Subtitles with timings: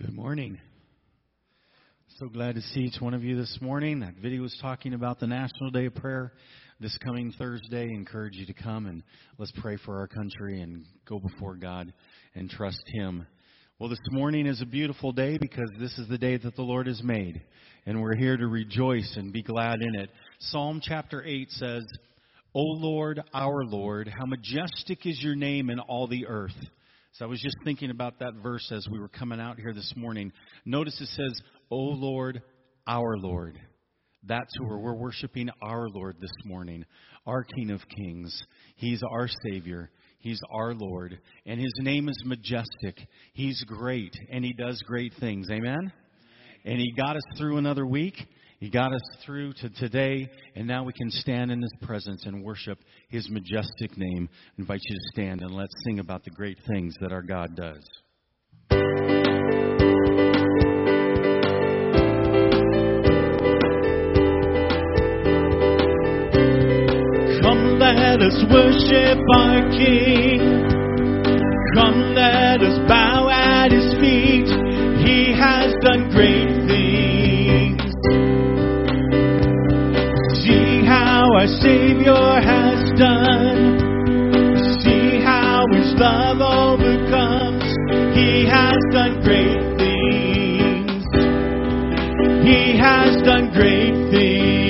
[0.00, 0.58] Good morning.
[2.18, 4.00] So glad to see each one of you this morning.
[4.00, 6.32] That video was talking about the National Day of Prayer
[6.80, 7.82] this coming Thursday.
[7.82, 9.02] I encourage you to come and
[9.36, 11.92] let's pray for our country and go before God
[12.34, 13.26] and trust Him.
[13.78, 16.86] Well, this morning is a beautiful day because this is the day that the Lord
[16.86, 17.42] has made,
[17.84, 20.08] and we're here to rejoice and be glad in it.
[20.38, 21.84] Psalm chapter 8 says,
[22.54, 26.56] O Lord, our Lord, how majestic is your name in all the earth.
[27.14, 29.92] So I was just thinking about that verse as we were coming out here this
[29.96, 30.32] morning.
[30.64, 32.40] Notice it says, O Lord,
[32.86, 33.58] our Lord.
[34.22, 36.84] That's who we're, we're worshiping our Lord this morning,
[37.26, 38.44] our King of Kings.
[38.76, 39.90] He's our Savior.
[40.20, 41.18] He's our Lord.
[41.46, 42.96] And His name is majestic.
[43.32, 45.50] He's great, and He does great things.
[45.50, 45.92] Amen?
[46.64, 48.14] And He got us through another week.
[48.60, 52.44] He got us through to today, and now we can stand in His presence and
[52.44, 52.78] worship
[53.08, 54.28] His majestic name.
[54.30, 57.56] I invite you to stand and let's sing about the great things that our God
[57.56, 57.82] does.
[67.40, 70.68] Come, let us worship our King.
[71.76, 73.19] Come, let us bow
[81.40, 83.80] our Savior has done.
[84.84, 87.64] See how His love overcomes.
[88.14, 91.02] He has done great things.
[92.44, 94.60] He has done great things.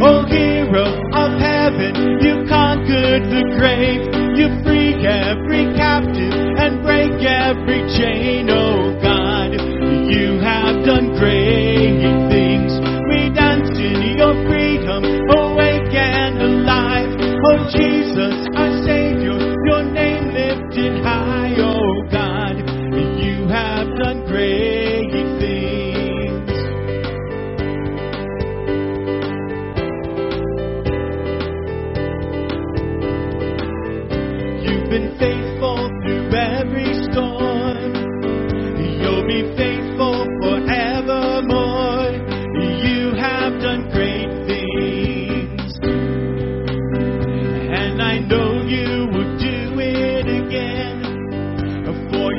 [0.00, 4.06] Oh, hero of heaven, you conquered the grave.
[4.38, 8.43] You free every captive and break every chain.
[18.14, 18.43] Jesus,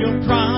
[0.06, 0.55] your promise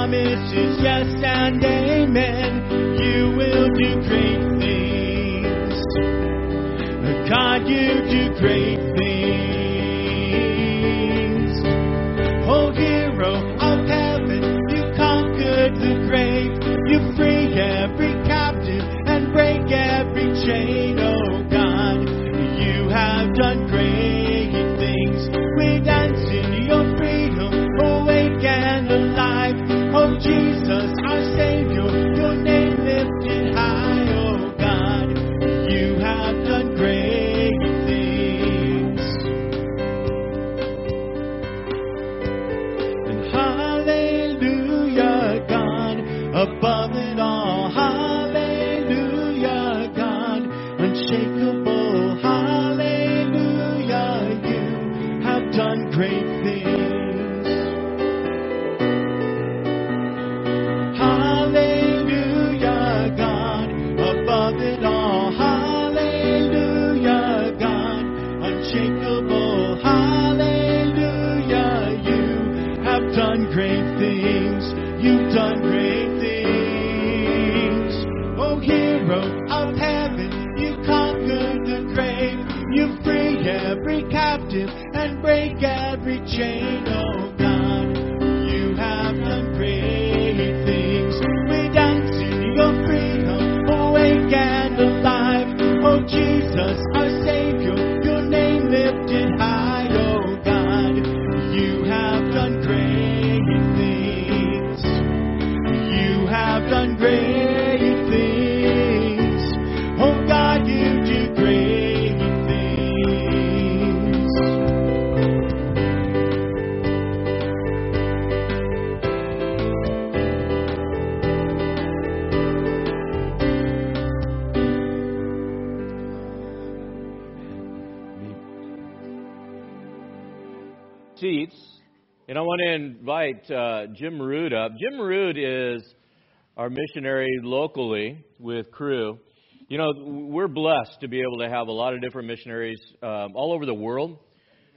[136.88, 139.19] missionary locally with Cru.
[139.68, 143.36] You know, we're blessed to be able to have a lot of different missionaries um,
[143.36, 144.19] all over the world.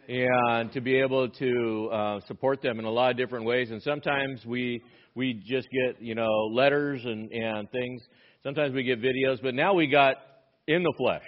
[0.08, 3.70] and to be able to uh, support them in a lot of different ways.
[3.70, 4.82] And sometimes we
[5.14, 8.02] we just get you know letters and and things.
[8.42, 10.16] Sometimes we get videos, but now we got
[10.66, 11.22] in the flesh.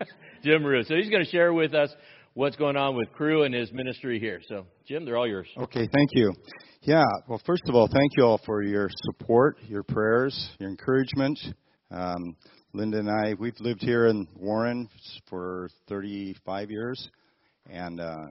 [0.44, 0.82] Jim Rue.
[0.84, 1.90] So he's going to share with us
[2.34, 4.40] what's going on with Cru and his ministry here.
[4.48, 5.48] So Jim, they're all yours.
[5.56, 6.34] Okay, thank you.
[6.82, 11.36] Yeah, well, first of all, thank you all for your support, your prayers, your encouragement.
[11.90, 12.36] Um,
[12.72, 14.88] Linda and I, we've lived here in Warren
[15.28, 17.10] for 35 years,
[17.68, 18.26] and uh,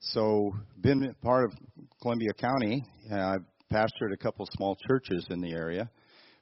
[0.00, 0.50] so
[0.80, 1.52] been part of
[2.00, 2.82] Columbia County.
[3.12, 5.90] Uh, I've pastored a couple small churches in the area,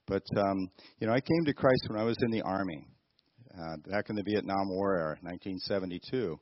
[0.07, 0.71] but um,
[1.01, 2.87] you know, I came to Christ when I was in the army,
[3.53, 6.39] uh, back in the Vietnam War era, 1972,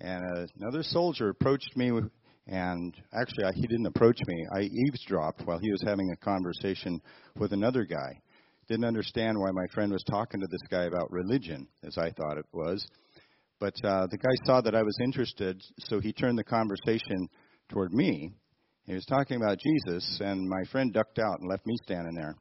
[0.00, 1.90] and another soldier approached me.
[2.48, 4.46] And actually, I, he didn't approach me.
[4.56, 7.00] I eavesdropped while he was having a conversation
[7.36, 8.20] with another guy
[8.68, 12.36] didn't understand why my friend was talking to this guy about religion, as I thought
[12.36, 12.86] it was.
[13.58, 17.28] But uh, the guy saw that I was interested, so he turned the conversation
[17.70, 18.30] toward me.
[18.84, 22.36] He was talking about Jesus, and my friend ducked out and left me standing there.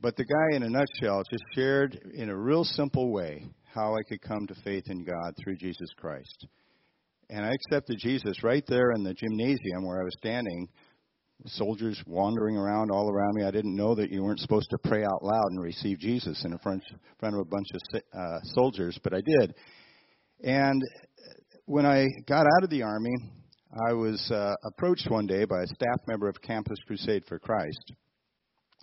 [0.00, 4.02] But the guy, in a nutshell, just shared in a real simple way how I
[4.08, 6.46] could come to faith in God through Jesus Christ.
[7.30, 10.68] And I accepted Jesus right there in the gymnasium where I was standing
[11.46, 13.44] soldiers wandering around all around me.
[13.44, 16.58] I didn't know that you weren't supposed to pray out loud and receive Jesus in
[16.58, 16.82] front,
[17.18, 19.54] front of a bunch of uh, soldiers, but I did.
[20.42, 20.82] And
[21.66, 23.14] when I got out of the Army,
[23.88, 27.92] I was uh, approached one day by a staff member of Campus Crusade for Christ.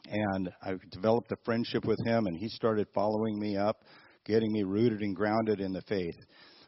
[0.10, 3.84] And I developed a friendship with him, and he started following me up,
[4.26, 6.16] getting me rooted and grounded in the faith.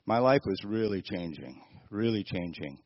[0.05, 2.77] My life was really changing, really changing.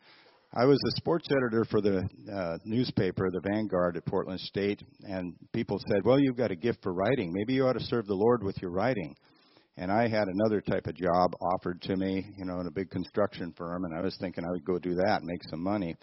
[0.55, 5.33] I was the sports editor for the uh, newspaper, the Vanguard at Portland State, and
[5.51, 7.33] people said, "Well, you've got a gift for writing.
[7.33, 9.15] Maybe you ought to serve the Lord with your writing."
[9.77, 12.91] And I had another type of job offered to me, you know, in a big
[12.91, 15.95] construction firm, and I was thinking I would go do that and make some money.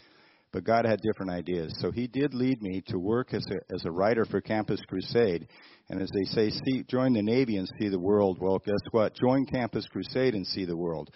[0.53, 3.85] But God had different ideas, so He did lead me to work as a as
[3.85, 5.47] a writer for Campus Crusade.
[5.91, 8.39] And as they say, see, join the Navy and see the world.
[8.41, 9.15] Well, guess what?
[9.15, 11.11] Join Campus Crusade and see the world.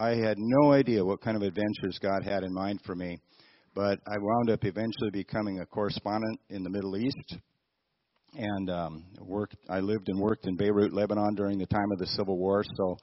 [0.00, 3.18] I had no idea what kind of adventures God had in mind for me,
[3.74, 7.36] but I wound up eventually becoming a correspondent in the Middle East,
[8.32, 9.56] and um, worked.
[9.68, 12.64] I lived and worked in Beirut, Lebanon during the time of the Civil War.
[12.78, 12.96] So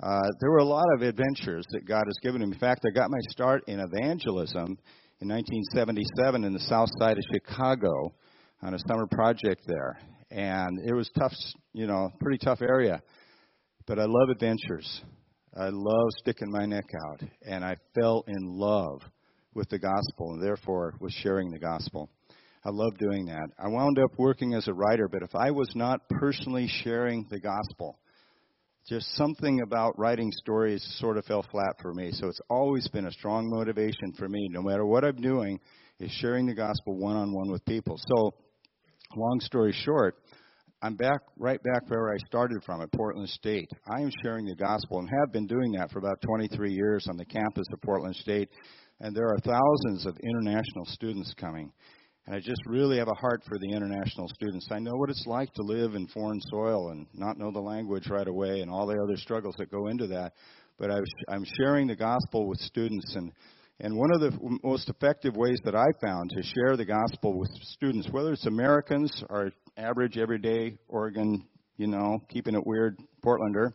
[0.00, 2.46] uh, there were a lot of adventures that God has given me.
[2.46, 4.78] In fact, I got my start in evangelism
[5.20, 8.14] in 1977 in the South Side of Chicago
[8.62, 9.98] on a summer project there,
[10.30, 11.32] and it was tough,
[11.72, 13.02] you know, pretty tough area.
[13.88, 15.02] But I love adventures.
[15.56, 19.02] I love sticking my neck out, and I fell in love
[19.54, 22.10] with the gospel, and therefore was sharing the gospel.
[22.64, 23.48] I love doing that.
[23.58, 27.40] I wound up working as a writer, but if I was not personally sharing the
[27.40, 27.98] gospel,
[28.88, 32.10] just something about writing stories sort of fell flat for me.
[32.12, 35.60] So it's always been a strong motivation for me, no matter what I'm doing,
[36.00, 37.98] is sharing the gospel one on one with people.
[37.98, 38.34] So,
[39.16, 40.16] long story short,
[40.80, 43.68] I'm back right back where I started from at Portland State.
[43.88, 47.16] I am sharing the gospel and have been doing that for about 23 years on
[47.16, 48.48] the campus of Portland State,
[49.00, 51.72] and there are thousands of international students coming.
[52.26, 54.68] And I just really have a heart for the international students.
[54.70, 58.06] I know what it's like to live in foreign soil and not know the language
[58.08, 60.34] right away and all the other struggles that go into that.
[60.78, 60.92] But
[61.28, 63.32] I'm sharing the gospel with students and
[63.80, 67.50] and one of the most effective ways that I found to share the gospel with
[67.62, 73.72] students, whether it's Americans or average, everyday Oregon, you know, keeping it weird Portlander,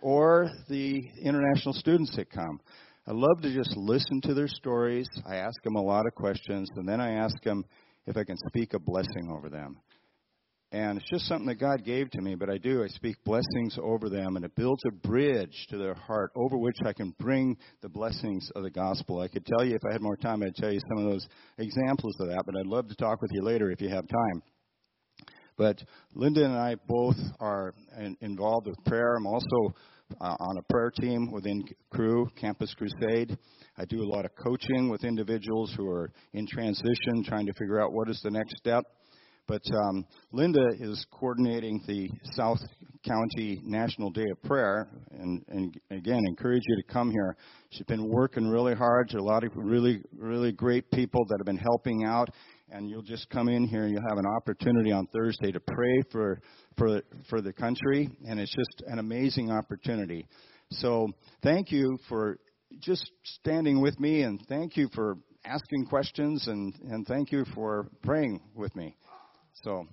[0.00, 2.60] or the international students that come,
[3.06, 5.06] I love to just listen to their stories.
[5.26, 7.64] I ask them a lot of questions, and then I ask them
[8.06, 9.76] if I can speak a blessing over them.
[10.72, 12.82] And it's just something that God gave to me, but I do.
[12.82, 16.78] I speak blessings over them, and it builds a bridge to their heart over which
[16.86, 19.20] I can bring the blessings of the gospel.
[19.20, 21.28] I could tell you, if I had more time, I'd tell you some of those
[21.58, 24.42] examples of that, but I'd love to talk with you later if you have time.
[25.62, 25.80] But
[26.16, 27.72] Linda and I both are
[28.20, 29.14] involved with prayer.
[29.14, 29.72] I'm also
[30.20, 33.38] uh, on a prayer team within Cru, Campus Crusade.
[33.78, 37.80] I do a lot of coaching with individuals who are in transition, trying to figure
[37.80, 38.82] out what is the next step.
[39.46, 42.60] But um, Linda is coordinating the South
[43.04, 47.36] County National Day of Prayer, and, and again, encourage you to come here.
[47.70, 49.10] She's been working really hard.
[49.10, 52.30] There's a lot of really, really great people that have been helping out,
[52.72, 56.02] and you'll just come in here and you'll have an opportunity on Thursday to pray
[56.10, 56.40] for
[56.76, 60.26] for for the country, and it's just an amazing opportunity.
[60.70, 61.08] So,
[61.42, 62.38] thank you for
[62.80, 67.88] just standing with me, and thank you for asking questions, and and thank you for
[68.02, 68.96] praying with me.
[69.62, 69.86] So,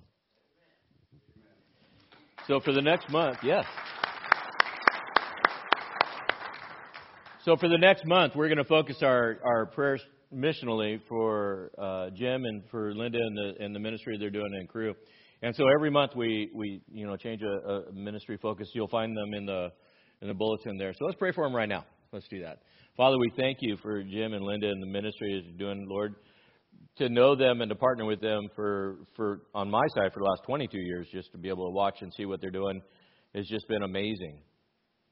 [2.48, 3.66] so for the next month, yes.
[7.44, 10.02] So for the next month, we're going to focus our, our prayers
[10.34, 14.66] missionally for uh, Jim and for Linda and the, and the ministry they're doing in
[14.66, 14.94] Cru.
[15.42, 18.68] And so every month we, we you know change a, a ministry focus.
[18.74, 19.68] You'll find them in the
[20.20, 20.92] in the bulletin there.
[20.92, 21.84] So let's pray for them right now.
[22.12, 22.58] Let's do that.
[22.96, 26.14] Father, we thank you for Jim and Linda and the ministry is doing, Lord,
[26.98, 30.26] to know them and to partner with them for for on my side for the
[30.26, 32.82] last 22 years, just to be able to watch and see what they're doing
[33.34, 34.40] has just been amazing.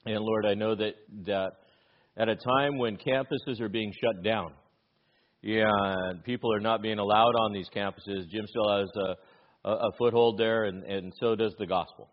[0.04, 0.94] And Lord, I know that
[1.26, 1.52] that
[2.16, 4.52] at a time when campuses are being shut down,
[5.42, 9.90] and people are not being allowed on these campuses, Jim still has a, a, a
[9.98, 12.10] foothold there, and, and so does the gospel.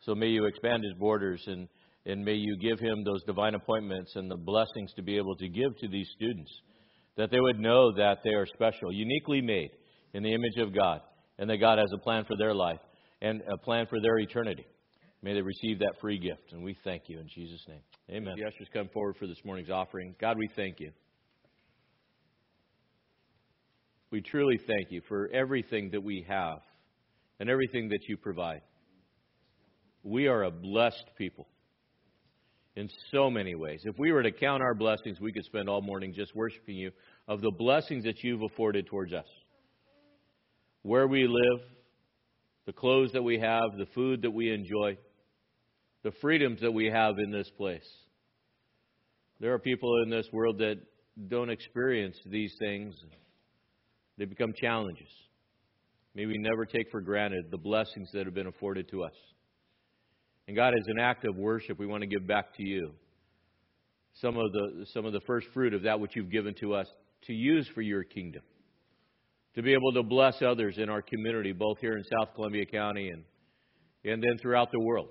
[0.00, 1.68] So may you expand his borders, and,
[2.06, 5.48] and may you give him those divine appointments and the blessings to be able to
[5.48, 6.50] give to these students,
[7.16, 9.70] that they would know that they are special, uniquely made
[10.14, 11.00] in the image of God,
[11.38, 12.80] and that God has a plan for their life
[13.20, 14.66] and a plan for their eternity.
[15.22, 17.80] May they receive that free gift, and we thank you in Jesus' name.
[18.10, 18.34] Amen.
[18.36, 20.14] The ushers come forward for this morning's offering.
[20.20, 20.90] God, we thank you.
[24.14, 26.60] We truly thank you for everything that we have
[27.40, 28.60] and everything that you provide.
[30.04, 31.48] We are a blessed people
[32.76, 33.80] in so many ways.
[33.84, 36.92] If we were to count our blessings, we could spend all morning just worshiping you
[37.26, 39.26] of the blessings that you've afforded towards us.
[40.82, 41.66] Where we live,
[42.66, 44.96] the clothes that we have, the food that we enjoy,
[46.04, 47.90] the freedoms that we have in this place.
[49.40, 50.78] There are people in this world that
[51.26, 52.94] don't experience these things.
[54.16, 55.08] They become challenges.
[56.14, 59.14] May we never take for granted the blessings that have been afforded to us.
[60.46, 62.92] And God, as an act of worship, we want to give back to you
[64.20, 66.86] some of the some of the first fruit of that which you've given to us
[67.22, 68.42] to use for your kingdom.
[69.56, 73.08] To be able to bless others in our community, both here in South Columbia County
[73.08, 73.24] and
[74.04, 75.08] and then throughout the world.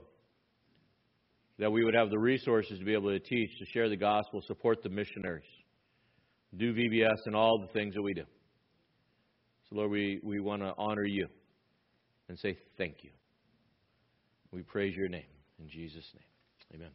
[1.60, 4.41] That we would have the resources to be able to teach, to share the gospel,
[4.45, 5.43] support the missionaries,
[6.57, 8.24] do VBS and all the things that we do.
[9.74, 11.27] So, Lord, we, we want to honor you
[12.30, 13.10] and say thank you.
[14.51, 15.24] We praise your name.
[15.60, 16.80] In Jesus' name.
[16.80, 16.92] Amen.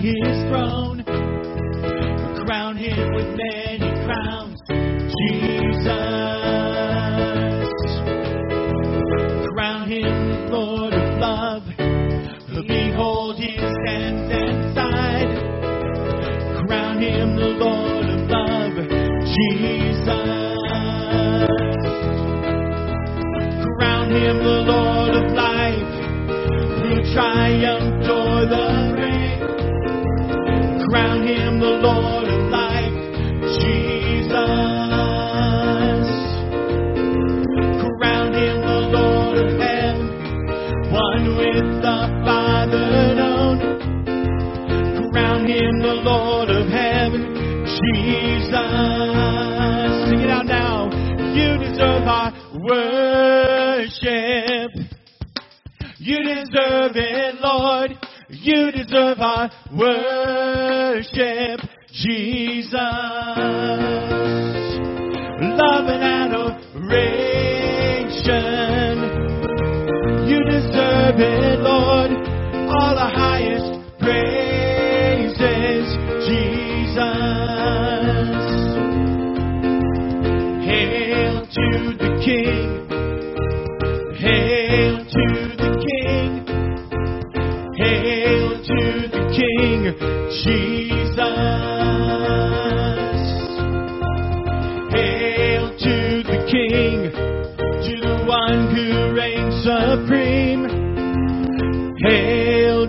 [0.00, 0.14] his
[0.48, 1.02] throne.
[1.06, 4.60] We'll crown him with many crowns.
[4.68, 5.88] Jesus.
[9.54, 11.62] Crown him Lord of love.
[12.66, 15.32] Behold his hands and side.
[16.66, 18.74] Crown him the Lord of love.
[19.34, 20.58] Jesus.
[23.78, 25.94] Crown him the Lord of life.
[26.82, 29.27] Who triumphed o'er the grave
[31.28, 32.94] him the Lord of life,
[33.60, 34.32] Jesus.
[37.98, 40.08] Crown him the Lord of heaven,
[40.90, 43.58] one with the Father known.
[45.12, 47.22] Crown him the Lord of heaven,
[47.66, 48.50] Jesus.
[50.08, 50.88] Sing it out now.
[51.34, 52.32] You deserve our
[52.70, 54.00] worship.
[55.98, 57.98] You deserve it, Lord.
[58.30, 60.37] You deserve our worship
[61.18, 61.60] worship
[61.92, 62.72] Jesus.
[65.40, 66.68] Love and adoration.
[70.28, 71.97] You deserve it, Lord.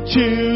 [0.10, 0.49] to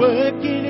[0.00, 0.69] working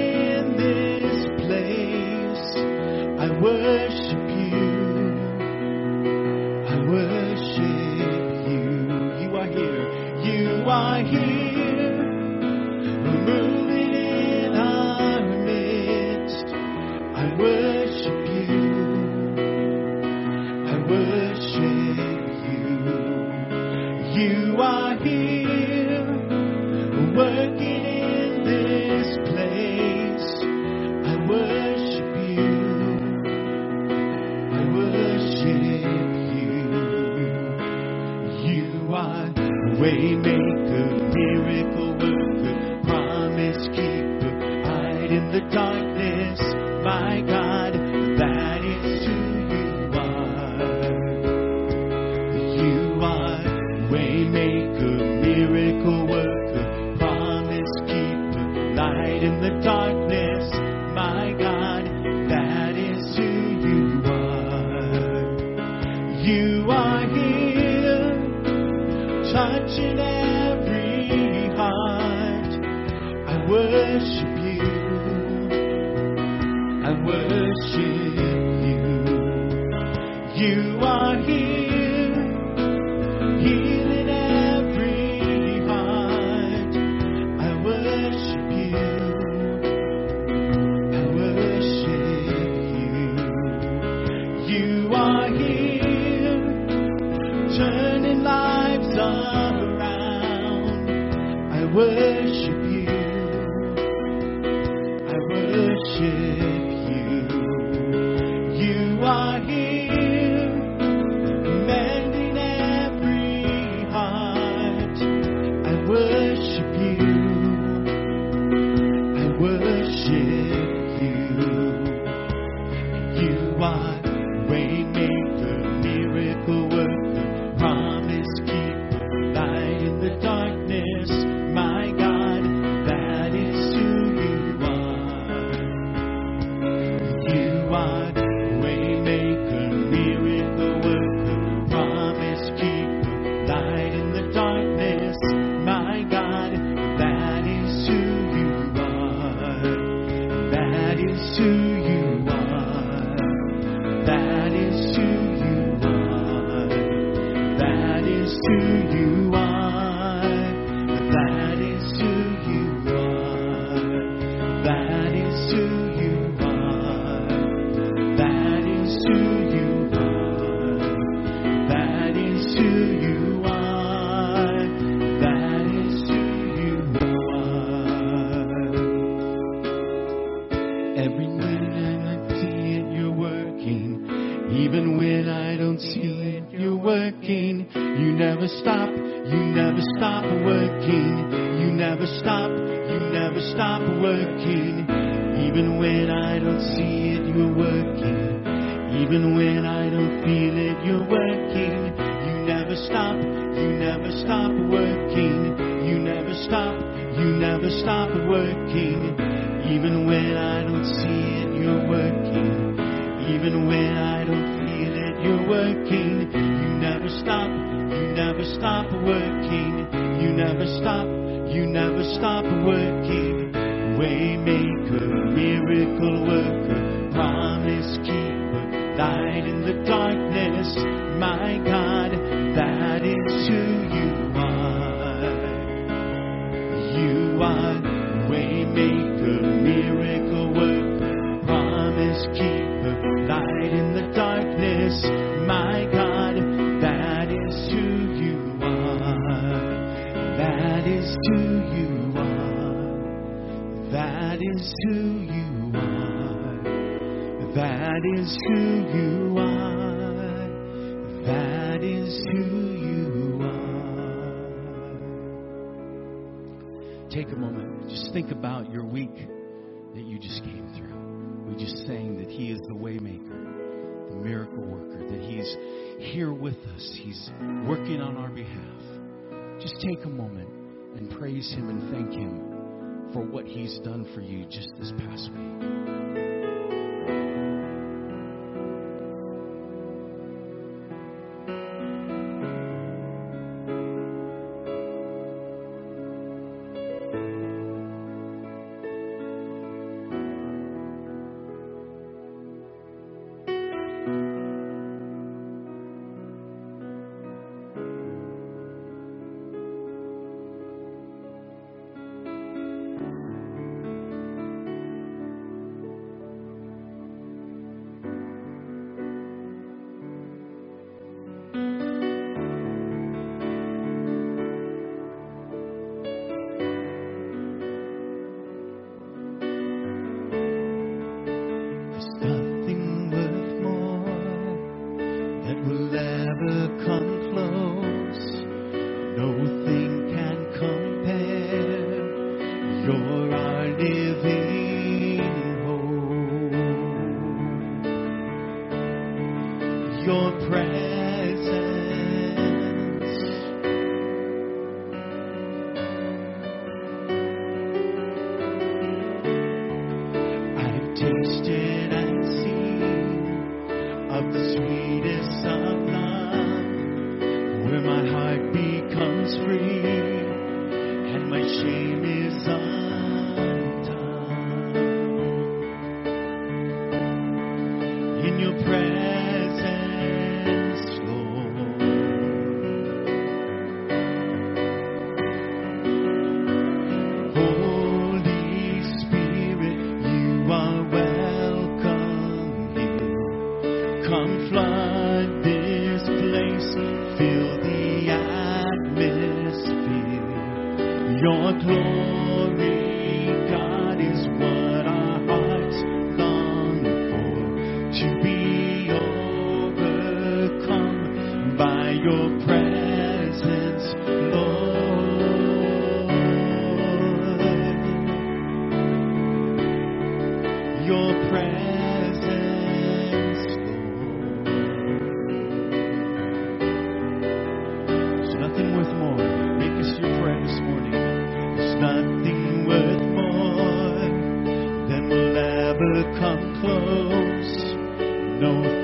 [438.40, 438.79] Nothing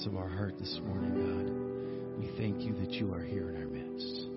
[0.00, 2.18] depths of our heart this morning, God.
[2.18, 4.28] We thank you that you are here in our midst.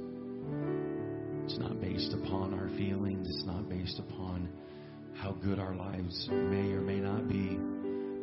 [1.45, 4.49] It's not based upon our feelings, it's not based upon
[5.15, 7.57] how good our lives may or may not be,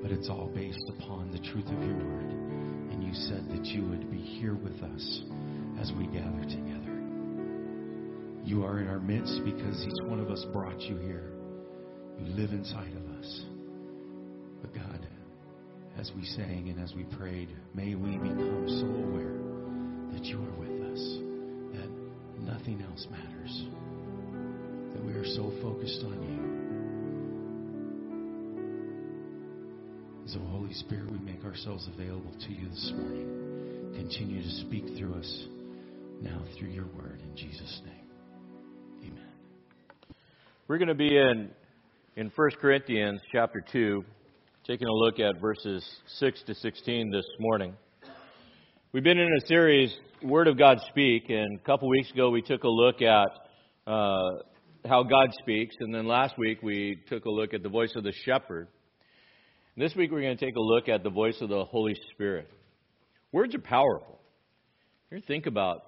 [0.03, 2.31] but it's all based upon the truth of your word.
[2.93, 5.23] And you said that you would be here with us
[5.81, 6.97] as we gather together.
[8.45, 11.33] You are in our midst because each one of us brought you here.
[12.19, 13.50] You live inside of us.
[16.01, 19.37] As we sang and as we prayed, may we become so aware
[20.15, 21.19] that you are with us,
[21.75, 21.91] that
[22.41, 23.65] nothing else matters,
[24.95, 26.23] that we are so focused on
[30.25, 30.33] you.
[30.33, 33.93] So, Holy Spirit, we make ourselves available to you this morning.
[33.95, 35.47] Continue to speak through us
[36.23, 38.09] now through your word in Jesus' name.
[39.03, 39.33] Amen.
[40.67, 41.51] We're going to be in
[42.17, 44.03] in 1 Corinthians chapter 2,
[44.71, 45.85] taking a look at verses
[46.19, 47.75] 6 to 16 this morning.
[48.93, 52.41] We've been in a series, Word of God Speak, and a couple weeks ago we
[52.41, 53.31] took a look at
[53.89, 54.31] uh,
[54.87, 58.05] how God speaks, and then last week we took a look at the voice of
[58.05, 58.69] the shepherd.
[59.77, 62.49] This week we're going to take a look at the voice of the Holy Spirit.
[63.33, 64.21] Words are powerful.
[65.09, 65.83] Here, think about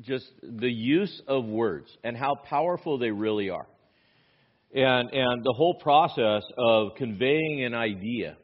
[0.00, 3.68] just the use of words and how powerful they really are.
[4.72, 8.36] And, and the whole process of conveying an idea.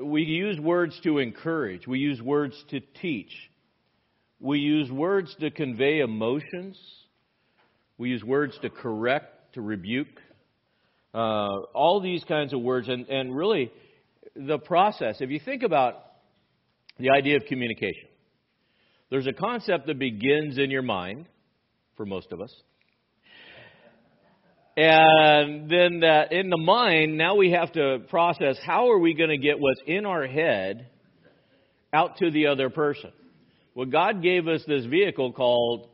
[0.00, 3.32] We use words to encourage, we use words to teach,
[4.40, 6.78] we use words to convey emotions,
[7.98, 10.20] we use words to correct, to rebuke.
[11.12, 13.70] Uh, all these kinds of words, and, and really
[14.34, 15.16] the process.
[15.20, 15.94] If you think about
[16.98, 18.08] the idea of communication,
[19.10, 21.26] there's a concept that begins in your mind,
[21.96, 22.52] for most of us.
[24.76, 29.30] And then that in the mind, now we have to process how are we going
[29.30, 30.88] to get what's in our head
[31.92, 33.12] out to the other person?
[33.74, 35.88] Well, God gave us this vehicle called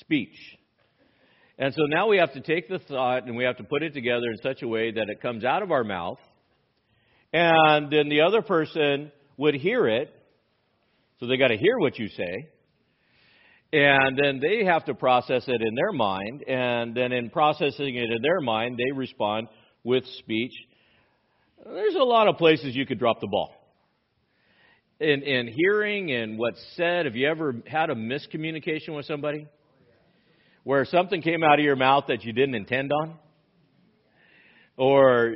[0.00, 0.36] speech.
[1.58, 3.94] And so now we have to take the thought and we have to put it
[3.94, 6.18] together in such a way that it comes out of our mouth.
[7.32, 10.12] And then the other person would hear it.
[11.20, 12.48] So they got to hear what you say.
[13.74, 16.44] And then they have to process it in their mind.
[16.46, 19.48] And then in processing it in their mind, they respond
[19.82, 20.52] with speech.
[21.66, 23.52] There's a lot of places you could drop the ball.
[25.00, 29.48] In, in hearing and what's said, have you ever had a miscommunication with somebody?
[30.62, 33.14] Where something came out of your mouth that you didn't intend on?
[34.76, 35.34] Or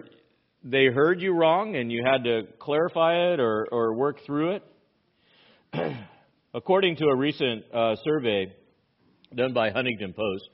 [0.62, 4.60] they heard you wrong and you had to clarify it or, or work through
[5.74, 5.96] it?
[6.54, 8.50] According to a recent uh, survey
[9.34, 10.48] done by Huffington Post,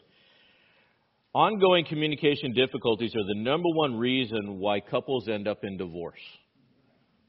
[1.33, 6.19] ongoing communication difficulties are the number one reason why couples end up in divorce.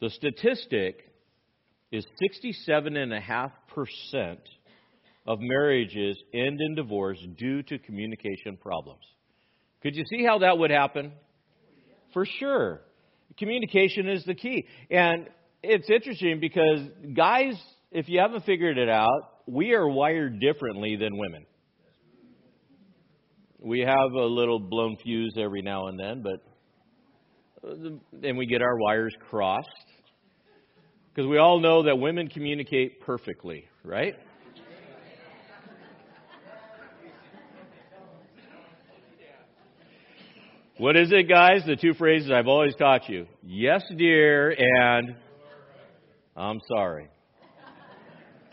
[0.02, 0.98] The statistic
[1.92, 2.08] is
[2.68, 4.38] 67.5%
[5.28, 9.04] of marriages end in divorce due to communication problems.
[9.84, 11.12] Could you see how that would happen?
[12.14, 12.82] For sure.
[13.38, 14.66] Communication is the key.
[14.90, 15.30] And
[15.62, 16.80] it's interesting because
[17.16, 17.54] guys
[17.92, 21.46] if you haven't figured it out, we are wired differently than women.
[23.60, 27.90] We have a little blown fuse every now and then, but uh,
[28.24, 29.68] and we get our wires crossed.
[31.14, 34.16] Because we all know that women communicate perfectly, right?
[40.78, 41.62] What is it, guys?
[41.66, 43.28] The two phrases I've always taught you.
[43.42, 45.16] Yes, dear, and
[46.36, 47.08] I'm sorry.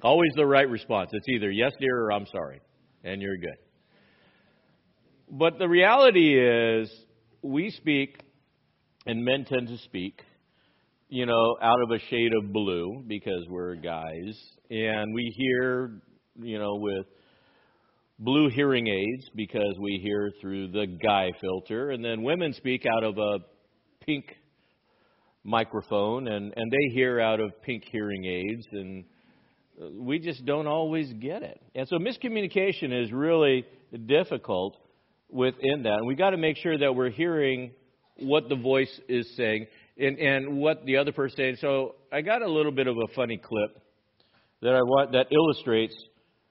[0.02, 1.10] Always the right response.
[1.12, 2.60] It's either yes, dear, or I'm sorry.
[3.04, 3.56] And you're good.
[5.30, 6.92] But the reality is,
[7.42, 8.20] we speak,
[9.06, 10.20] and men tend to speak,
[11.08, 14.38] you know, out of a shade of blue because we're guys.
[14.70, 16.00] And we hear,
[16.40, 17.06] you know, with
[18.18, 21.90] blue hearing aids because we hear through the guy filter.
[21.90, 23.38] And then women speak out of a
[24.04, 24.24] pink
[25.44, 28.66] microphone and, and they hear out of pink hearing aids.
[28.72, 29.04] And
[29.92, 31.60] we just don't always get it.
[31.74, 33.64] And so miscommunication is really
[34.06, 34.76] difficult
[35.30, 35.94] within that.
[35.94, 37.72] And we've got to make sure that we're hearing
[38.18, 39.66] what the voice is saying
[39.98, 41.56] and, and what the other person is saying.
[41.60, 43.82] So I got a little bit of a funny clip
[44.60, 45.94] that I want that illustrates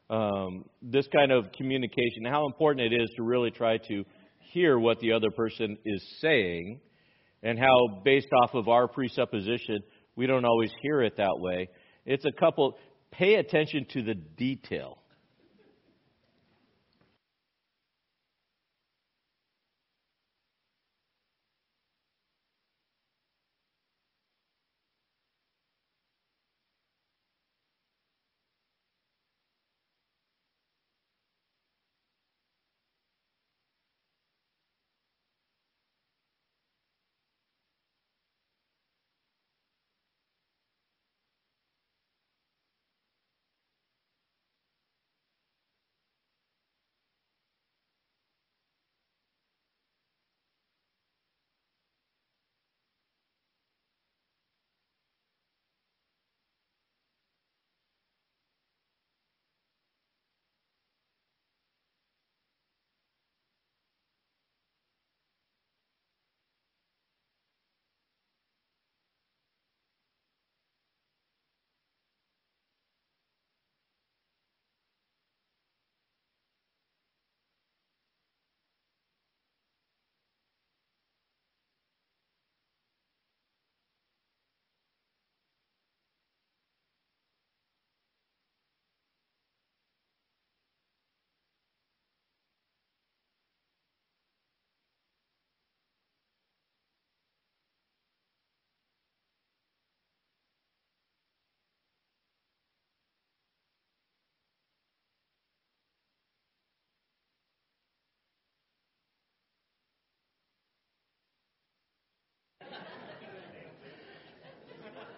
[0.10, 4.04] um, this kind of communication, how important it is to really try to
[4.40, 6.82] hear what the other person is saying,
[7.44, 9.80] and how, based off of our presupposition,
[10.18, 11.70] we don't always hear it that way.
[12.06, 12.78] It's a couple,
[13.12, 15.01] pay attention to the detail.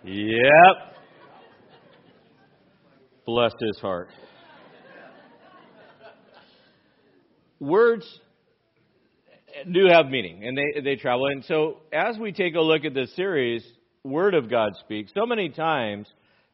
[0.03, 0.95] Yep.
[3.25, 4.09] Bless his heart.
[7.59, 8.05] Words
[9.71, 11.27] do have meaning, and they, they travel.
[11.27, 13.63] And so, as we take a look at this series,
[14.03, 16.07] Word of God Speaks, so many times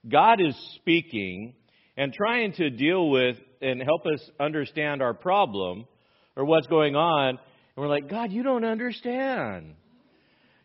[0.07, 1.55] God is speaking
[1.97, 5.87] and trying to deal with and help us understand our problem
[6.35, 7.29] or what's going on.
[7.29, 7.37] And
[7.75, 9.73] we're like, God, you don't understand.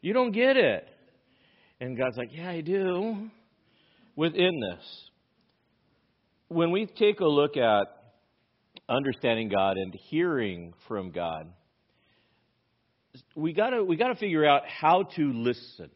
[0.02, 0.86] You don't get it.
[1.84, 3.28] And God's like, Yeah, I do.
[4.16, 5.10] Within this,
[6.48, 7.84] when we take a look at
[8.88, 11.52] understanding God and hearing from God,
[13.36, 15.90] we gotta we gotta figure out how to listen.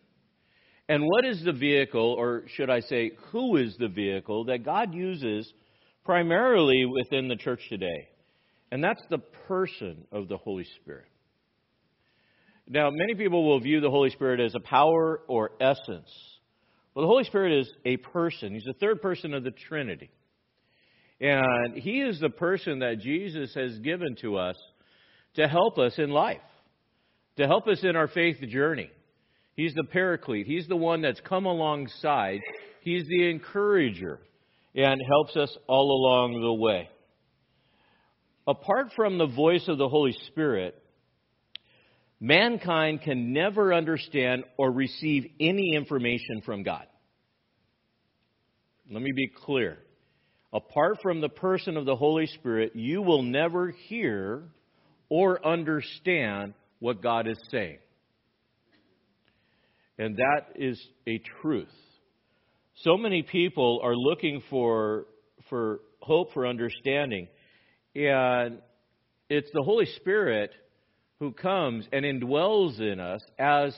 [0.90, 4.92] And what is the vehicle, or should I say, who is the vehicle that God
[4.92, 5.50] uses
[6.04, 8.08] primarily within the church today?
[8.70, 11.08] And that's the person of the Holy Spirit.
[12.70, 16.10] Now, many people will view the Holy Spirit as a power or essence.
[16.94, 18.52] Well, the Holy Spirit is a person.
[18.52, 20.10] He's the third person of the Trinity.
[21.18, 24.56] And He is the person that Jesus has given to us
[25.34, 26.42] to help us in life,
[27.38, 28.90] to help us in our faith journey.
[29.54, 30.46] He's the paraclete.
[30.46, 32.40] He's the one that's come alongside.
[32.82, 34.20] He's the encourager
[34.74, 36.88] and helps us all along the way.
[38.46, 40.80] Apart from the voice of the Holy Spirit,
[42.20, 46.86] mankind can never understand or receive any information from God.
[48.90, 49.78] Let me be clear.
[50.52, 54.44] Apart from the person of the Holy Spirit, you will never hear
[55.10, 57.78] or understand what God is saying.
[59.98, 61.68] And that is a truth.
[62.82, 65.06] So many people are looking for,
[65.50, 67.28] for hope, for understanding.
[67.94, 68.58] And
[69.28, 70.52] it's the Holy Spirit
[71.20, 73.74] who comes and indwells in us as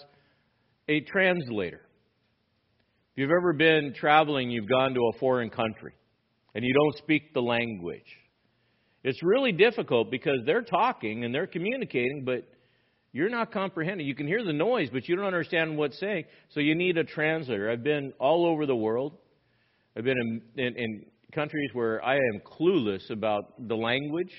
[0.88, 1.80] a translator.
[3.12, 5.93] If you've ever been traveling, you've gone to a foreign country,
[6.55, 8.16] and you don't speak the language.
[9.03, 12.47] It's really difficult because they're talking and they're communicating, but
[13.12, 14.07] you're not comprehending.
[14.07, 16.24] You can hear the noise, but you don't understand what's saying.
[16.51, 17.70] So you need a translator.
[17.70, 19.14] I've been all over the world.
[19.97, 24.32] I've been in, in, in countries where I am clueless about the language,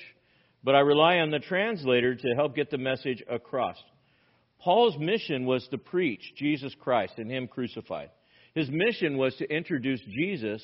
[0.63, 3.77] but I rely on the translator to help get the message across.
[4.59, 8.09] Paul's mission was to preach Jesus Christ and Him crucified.
[8.53, 10.61] His mission was to introduce Jesus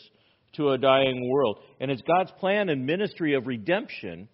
[0.53, 1.59] to a dying world.
[1.79, 4.27] And it's God's plan and ministry of redemption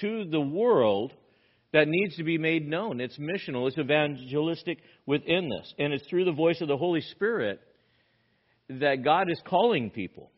[0.00, 1.12] to the world
[1.72, 3.00] that needs to be made known.
[3.00, 5.74] It's missional, it's evangelistic within this.
[5.78, 7.60] And it's through the voice of the Holy Spirit
[8.68, 10.30] that God is calling people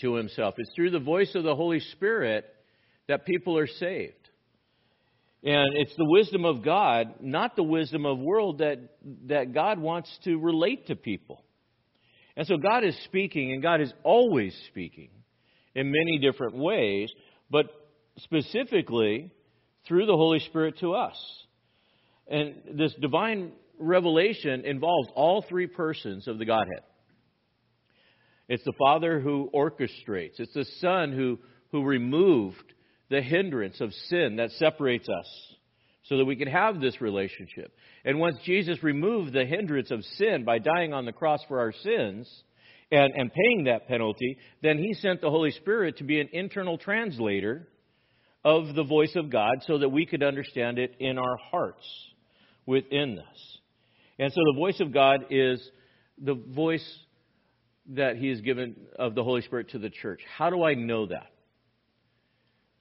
[0.00, 0.54] to Himself.
[0.58, 2.44] It's through the voice of the Holy Spirit
[3.08, 4.14] that people are saved.
[5.44, 8.78] And it's the wisdom of God, not the wisdom of world, that,
[9.26, 11.44] that God wants to relate to people.
[12.36, 15.10] And so God is speaking, and God is always speaking
[15.74, 17.10] in many different ways,
[17.50, 17.66] but
[18.18, 19.32] specifically
[19.86, 21.16] through the Holy Spirit to us.
[22.28, 26.84] And this divine revelation involves all three persons of the Godhead.
[28.48, 31.38] It's the Father who orchestrates, it's the Son who,
[31.72, 32.72] who removed
[33.10, 35.54] the hindrance of sin that separates us
[36.04, 37.72] so that we can have this relationship.
[38.04, 41.72] And once Jesus removed the hindrance of sin by dying on the cross for our
[41.72, 42.28] sins
[42.90, 46.78] and, and paying that penalty, then he sent the Holy Spirit to be an internal
[46.78, 47.68] translator
[48.44, 51.86] of the voice of God so that we could understand it in our hearts
[52.66, 53.58] within us.
[54.18, 55.60] And so the voice of God is
[56.18, 56.86] the voice
[57.90, 60.20] that he has given of the Holy Spirit to the church.
[60.36, 61.31] How do I know that?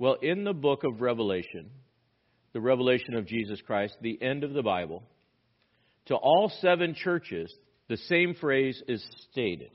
[0.01, 1.69] Well, in the book of Revelation,
[2.53, 5.03] the revelation of Jesus Christ, the end of the Bible,
[6.07, 7.53] to all seven churches,
[7.87, 9.69] the same phrase is stated.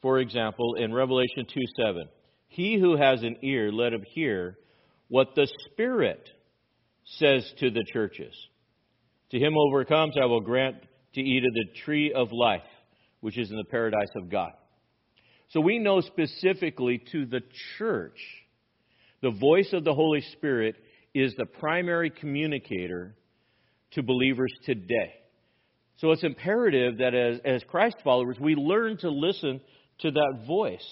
[0.00, 2.08] For example, in Revelation 2 7,
[2.48, 4.58] he who has an ear, let him hear
[5.06, 6.28] what the Spirit
[7.04, 8.34] says to the churches.
[9.30, 10.78] To him who overcomes, I will grant
[11.14, 12.62] to eat of the tree of life,
[13.20, 14.50] which is in the paradise of God.
[15.50, 17.42] So we know specifically to the
[17.78, 18.18] church,
[19.22, 20.76] the voice of the Holy Spirit
[21.14, 23.14] is the primary communicator
[23.92, 25.14] to believers today.
[25.98, 29.60] So it's imperative that as, as Christ followers, we learn to listen
[30.00, 30.86] to that voice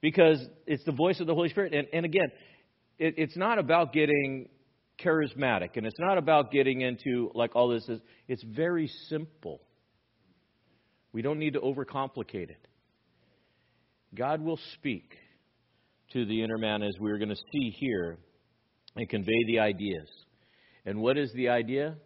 [0.00, 1.74] because it's the voice of the Holy Spirit.
[1.74, 2.28] And, and again,
[2.98, 4.48] it, it's not about getting
[5.02, 8.00] charismatic and it's not about getting into like all this is.
[8.28, 9.60] It's very simple.
[11.12, 12.68] We don't need to overcomplicate it.
[14.14, 15.16] God will speak
[16.12, 18.18] to the inner man as we're going to see here
[18.96, 20.08] and convey the ideas.
[20.84, 21.96] And what is the idea?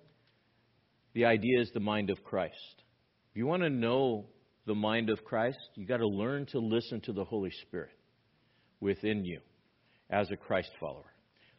[1.15, 2.83] The idea is the mind of Christ.
[3.31, 4.27] If you want to know
[4.67, 7.91] the mind of Christ, you've got to learn to listen to the Holy Spirit
[8.81, 9.41] within you
[10.09, 11.13] as a Christ follower.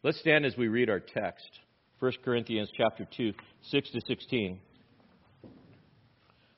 [0.03, 1.49] Let's stand as we read our text.
[1.99, 4.59] 1 Corinthians chapter 2, 6 to 16.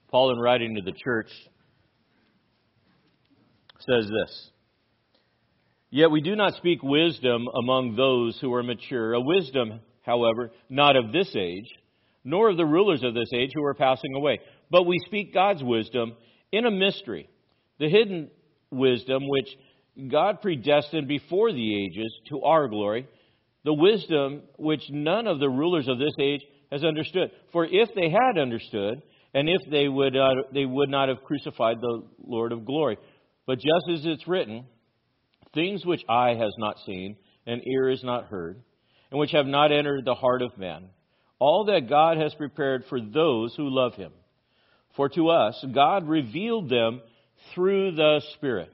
[0.10, 1.30] Paul, in writing to the church,
[3.80, 4.50] says this
[5.96, 10.96] Yet we do not speak wisdom among those who are mature, a wisdom, however, not
[10.96, 11.68] of this age,
[12.24, 14.40] nor of the rulers of this age who are passing away.
[14.72, 16.14] But we speak God's wisdom
[16.52, 17.30] in a mystery,
[17.78, 18.32] the hidden
[18.72, 19.48] wisdom which
[20.10, 23.08] God predestined before the ages to our glory,
[23.64, 26.42] the wisdom which none of the rulers of this age
[26.72, 27.30] has understood.
[27.52, 29.04] For if they had understood,
[29.36, 32.98] and if they would, uh, they would not have crucified the Lord of glory.
[33.46, 34.66] But just as it's written,
[35.54, 38.62] things which eye has not seen, and ear has not heard,
[39.12, 40.86] and which have not entered the heart of man,
[41.40, 44.12] all that God has prepared for those who love him.
[44.96, 47.02] For to us, God revealed them
[47.54, 48.72] through the Spirit.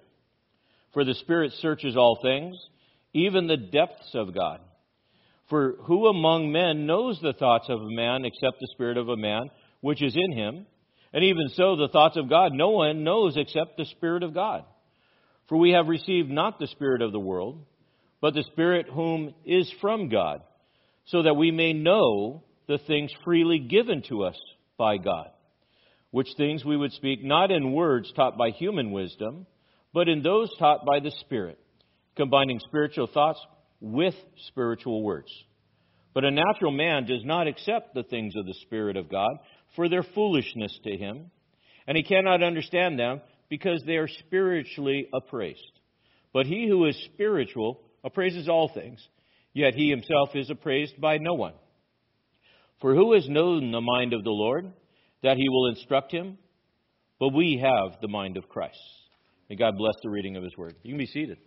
[0.94, 2.58] For the Spirit searches all things,
[3.14, 4.60] even the depths of God.
[5.50, 9.18] For who among men knows the thoughts of a man except the Spirit of a
[9.18, 9.50] man
[9.82, 10.66] which is in him?
[11.12, 14.64] And even so, the thoughts of God no one knows except the Spirit of God.
[15.50, 17.66] For we have received not the Spirit of the world,
[18.22, 20.41] but the Spirit whom is from God,
[21.06, 24.38] so that we may know the things freely given to us
[24.78, 25.32] by God.
[26.12, 29.47] Which things we would speak not in words taught by human wisdom,
[29.91, 31.60] but in those taught by the Spirit,
[32.16, 33.39] combining spiritual thoughts
[33.82, 34.16] with
[34.47, 35.32] spiritual words.
[36.14, 39.32] But a natural man does not accept the things of the Spirit of God,
[39.76, 41.32] for their foolishness to him,
[41.88, 45.72] and he cannot understand them because they are spiritually appraised.
[46.34, 49.06] But he who is spiritual appraises all things,
[49.54, 51.54] yet he himself is appraised by no one.
[52.82, 54.72] For who has known the mind of the Lord,
[55.24, 56.38] that he will instruct him,
[57.20, 58.80] but we have the mind of Christ.
[59.50, 60.76] May God bless the reading of his word.
[60.84, 61.38] You can be seated.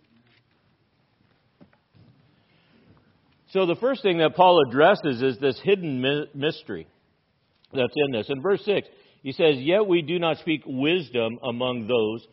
[3.51, 6.01] So, the first thing that Paul addresses is this hidden
[6.33, 6.87] mystery
[7.71, 8.29] that's in this.
[8.29, 8.87] In verse 6,
[9.23, 12.27] he says, Yet we do not speak wisdom among those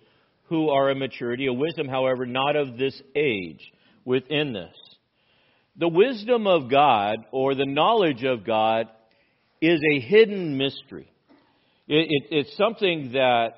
[0.48, 3.72] who are in maturity, a wisdom, however, not of this age
[4.04, 4.74] within this.
[5.76, 8.88] The wisdom of God or the knowledge of God
[9.62, 11.10] is a hidden mystery.
[11.86, 13.50] It, it, it's something that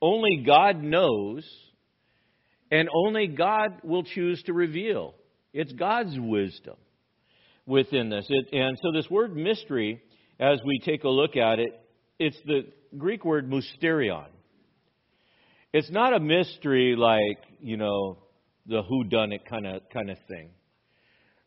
[0.00, 1.44] only God knows
[2.70, 5.14] and only God will choose to reveal.
[5.52, 6.76] It's God's wisdom
[7.66, 8.26] within this.
[8.28, 10.00] It, and so, this word mystery,
[10.38, 11.80] as we take a look at it,
[12.18, 14.28] it's the Greek word mysterion.
[15.72, 18.18] It's not a mystery like, you know,
[18.66, 20.50] the who done it kind of kind of thing.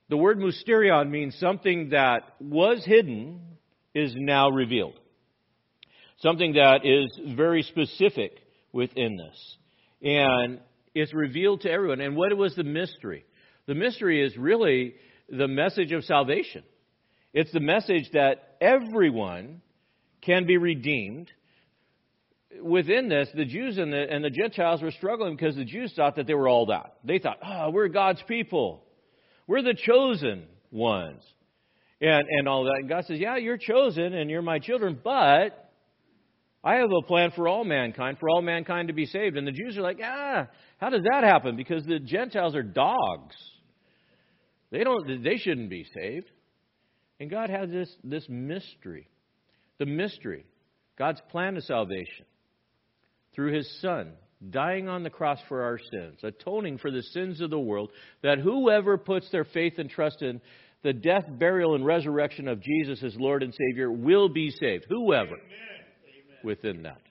[0.10, 3.42] The word mysterion means something that was hidden
[3.94, 5.00] is now revealed.
[6.20, 8.32] Something that is very specific
[8.72, 9.58] within this.
[10.02, 10.60] And
[10.94, 12.02] it's revealed to everyone.
[12.02, 13.26] And what was the mystery?
[13.68, 14.96] The mystery is really
[15.30, 16.64] the message of salvation.
[17.34, 19.62] It's the message that everyone
[20.22, 21.32] can be redeemed.
[22.62, 26.16] Within this, the Jews and the, and the Gentiles were struggling because the Jews thought
[26.16, 26.96] that they were all that.
[27.04, 28.84] They thought, oh, we're God's people.
[29.48, 31.22] We're the chosen ones.
[32.02, 32.78] And, and all that.
[32.80, 35.70] And God says, yeah, you're chosen and you're my children, but
[36.64, 39.38] I have a plan for all mankind, for all mankind to be saved.
[39.38, 40.48] And the Jews are like, ah,
[40.78, 41.56] how does that happen?
[41.56, 43.36] Because the Gentiles are dogs.
[44.72, 46.30] They don't they shouldn't be saved.
[47.20, 49.09] And God has this this mystery.
[49.80, 50.46] The mystery.
[50.98, 52.26] God's plan of salvation
[53.34, 54.12] through his son
[54.50, 57.92] dying on the cross for our sins, atoning for the sins of the world,
[58.24, 60.42] that whoever puts their faith and trust in
[60.82, 64.86] the death, burial, and resurrection of Jesus as Lord and Savior will be saved.
[64.88, 65.42] Whoever Amen.
[66.44, 67.02] within that.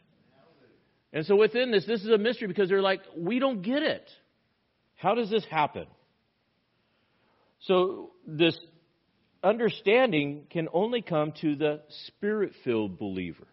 [1.12, 4.08] And so within this, this is a mystery because they're like, we don't get it.
[4.96, 5.86] How does this happen?
[7.62, 8.58] So, this
[9.42, 13.46] understanding can only come to the spirit filled believer.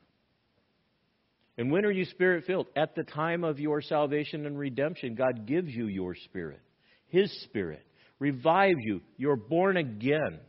[1.58, 2.68] And when are you spirit filled?
[2.76, 6.60] At the time of your salvation and redemption, God gives you your spirit,
[7.08, 7.86] His spirit,
[8.20, 9.02] revives you.
[9.18, 10.40] You're born again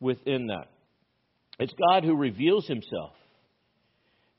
[0.00, 0.68] within that.
[1.58, 3.12] It's God who reveals Himself.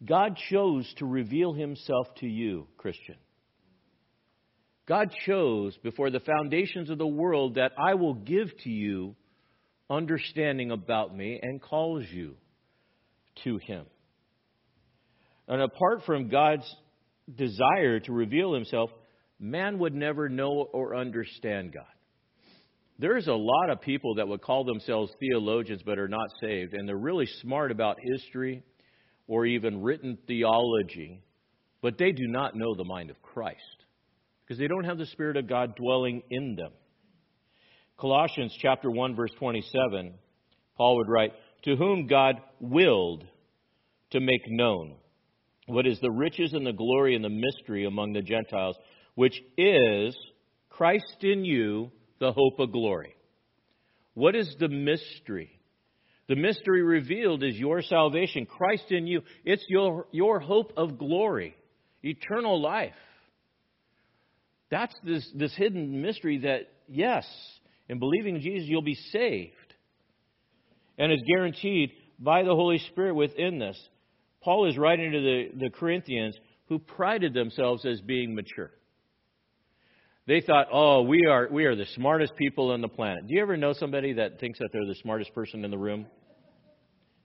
[0.04, 3.16] God chose to reveal Himself to you, Christian.
[4.88, 9.16] God chose before the foundations of the world that I will give to you
[9.90, 12.36] understanding about me and calls you
[13.44, 13.86] to Him.
[15.48, 16.70] And apart from God's
[17.36, 18.92] desire to reveal Himself,
[19.40, 21.86] man would never know or understand God.
[23.00, 26.88] There's a lot of people that would call themselves theologians but are not saved, and
[26.88, 28.62] they're really smart about history
[29.26, 31.22] or even written theology,
[31.82, 33.58] but they do not know the mind of Christ
[34.44, 36.72] because they don't have the Spirit of God dwelling in them.
[38.00, 40.14] Colossians chapter 1 verse 27,
[40.78, 41.34] Paul would write,
[41.64, 43.28] "To whom God willed
[44.12, 44.96] to make known
[45.68, 48.78] what is the riches and the glory and the mystery among the Gentiles,
[49.16, 50.18] which is
[50.70, 53.16] Christ in you, the hope of glory."
[54.14, 55.60] What is the mystery?
[56.28, 59.24] The mystery revealed is your salvation, Christ in you.
[59.44, 61.56] It's your, your hope of glory,
[62.04, 62.96] eternal life.
[64.70, 67.26] That's this, this hidden mystery that, yes,
[67.90, 69.56] in believing in Jesus, you'll be saved.
[70.98, 73.78] And is guaranteed by the Holy Spirit within this.
[74.42, 76.38] Paul is writing to the, the Corinthians
[76.68, 78.72] who prided themselves as being mature.
[80.28, 83.28] They thought, oh, we are, we are the smartest people on the planet.
[83.28, 86.06] Do you ever know somebody that thinks that they're the smartest person in the room?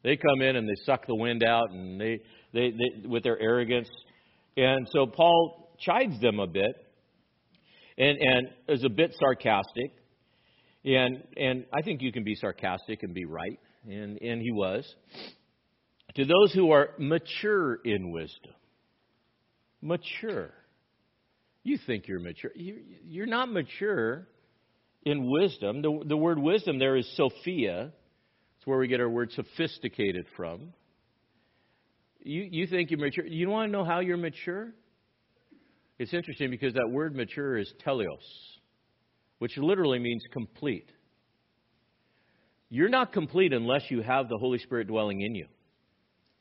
[0.02, 2.20] They come in and they suck the wind out and they,
[2.52, 3.88] they, they with their arrogance.
[4.56, 6.76] And so Paul chides them a bit
[7.98, 9.92] and, and is a bit sarcastic.
[10.85, 13.59] And, and I think you can be sarcastic and be right,
[13.89, 14.85] and, and he was.
[16.16, 18.53] To those who are mature in wisdom,
[19.80, 20.51] mature.
[21.62, 22.51] You think you're mature.
[22.55, 24.28] You, you're not mature
[25.05, 25.82] in wisdom.
[25.82, 27.93] The, the word wisdom there is Sophia.
[28.59, 30.72] It's where we get our word sophisticated from.
[32.22, 33.26] You, you think you're mature.
[33.26, 34.72] You want to know how you're mature?
[35.99, 38.07] It's interesting because that word mature is teleos,
[39.45, 40.88] which literally means complete.
[42.70, 45.49] You're not complete unless you have the Holy Spirit dwelling in you.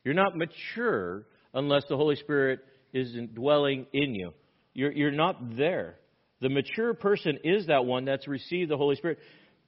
[0.06, 2.62] You're not mature unless the Holy Spirit
[2.93, 4.32] is dwelling in you.
[4.74, 5.97] You're, you're not there.
[6.39, 9.20] The mature person is that one that's received the Holy Spirit.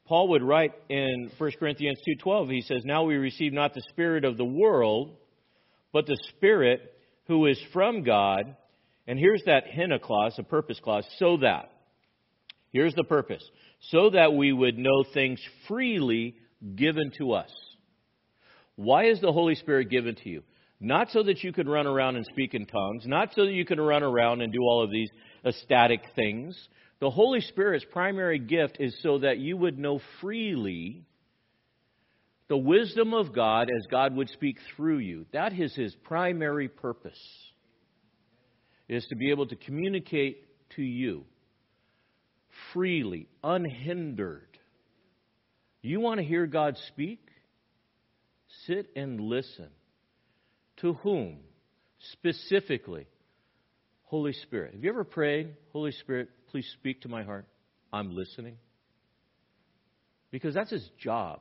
[0.05, 4.23] Paul would write in 1 Corinthians 2:12 he says now we receive not the spirit
[4.23, 5.17] of the world
[5.91, 6.89] but the Spirit
[7.27, 8.55] who is from God.
[9.07, 11.73] And here's that hina clause, a purpose clause, so that.
[12.75, 13.41] Here's the purpose.
[13.89, 16.35] So that we would know things freely
[16.75, 17.49] given to us.
[18.75, 20.43] Why is the Holy Spirit given to you?
[20.81, 23.63] Not so that you could run around and speak in tongues, not so that you
[23.63, 25.09] can run around and do all of these
[25.45, 26.53] ecstatic things.
[26.99, 31.05] The Holy Spirit's primary gift is so that you would know freely
[32.49, 35.27] the wisdom of God as God would speak through you.
[35.31, 37.21] That is his primary purpose.
[38.89, 40.43] Is to be able to communicate
[40.75, 41.23] to you
[42.73, 44.47] freely, unhindered.
[45.81, 47.19] You want to hear God speak?
[48.65, 49.69] Sit and listen.
[50.81, 51.37] To whom?
[52.11, 53.07] Specifically,
[54.03, 54.73] Holy Spirit.
[54.73, 57.45] Have you ever prayed, Holy Spirit, please speak to my heart?
[57.91, 58.57] I'm listening.
[60.31, 61.39] Because that's his job.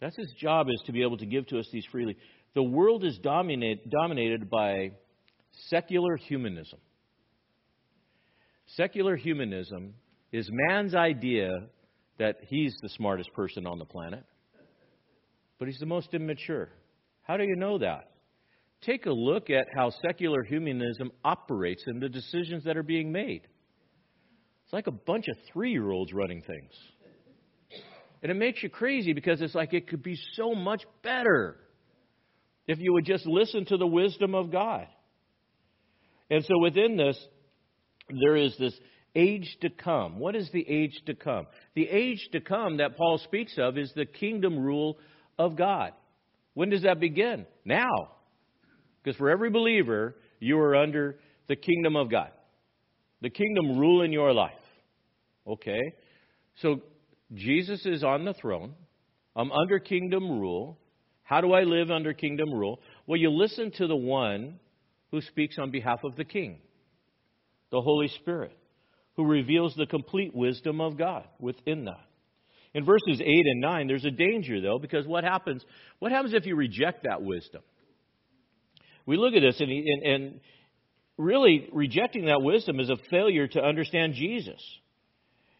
[0.00, 2.16] That's his job is to be able to give to us these freely.
[2.54, 4.92] The world is dominate, dominated by
[5.68, 6.78] secular humanism.
[8.76, 9.94] Secular humanism
[10.30, 11.50] is man's idea
[12.18, 14.24] that he's the smartest person on the planet,
[15.58, 16.68] but he's the most immature.
[17.22, 18.10] How do you know that?
[18.82, 23.42] Take a look at how secular humanism operates and the decisions that are being made.
[24.64, 26.72] It's like a bunch of three year olds running things.
[28.22, 31.56] And it makes you crazy because it's like it could be so much better
[32.66, 34.86] if you would just listen to the wisdom of God.
[36.30, 37.18] And so within this,
[38.08, 38.74] there is this
[39.14, 40.18] age to come.
[40.18, 41.46] What is the age to come?
[41.74, 44.98] The age to come that Paul speaks of is the kingdom rule
[45.38, 45.92] of God.
[46.54, 47.46] When does that begin?
[47.64, 48.12] Now.
[49.02, 52.30] Because for every believer, you are under the kingdom of God.
[53.20, 54.52] The kingdom rule in your life.
[55.46, 55.80] Okay?
[56.60, 56.82] So
[57.34, 58.74] Jesus is on the throne.
[59.34, 60.78] I'm under kingdom rule.
[61.22, 62.80] How do I live under kingdom rule?
[63.06, 64.58] Well, you listen to the one
[65.10, 66.58] who speaks on behalf of the king,
[67.70, 68.56] the Holy Spirit,
[69.16, 72.04] who reveals the complete wisdom of God within that.
[72.74, 75.64] In verses 8 and 9, there's a danger, though, because what happens?
[75.98, 77.62] What happens if you reject that wisdom?
[79.06, 80.40] We look at this, and, and, and
[81.16, 84.60] really rejecting that wisdom is a failure to understand Jesus.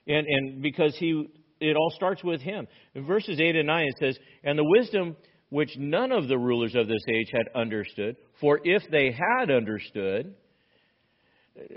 [0.06, 1.28] And, and because he
[1.61, 2.66] it all starts with him.
[2.94, 5.16] In verses 8 and 9, it says, And the wisdom
[5.50, 10.34] which none of the rulers of this age had understood, for if they had understood,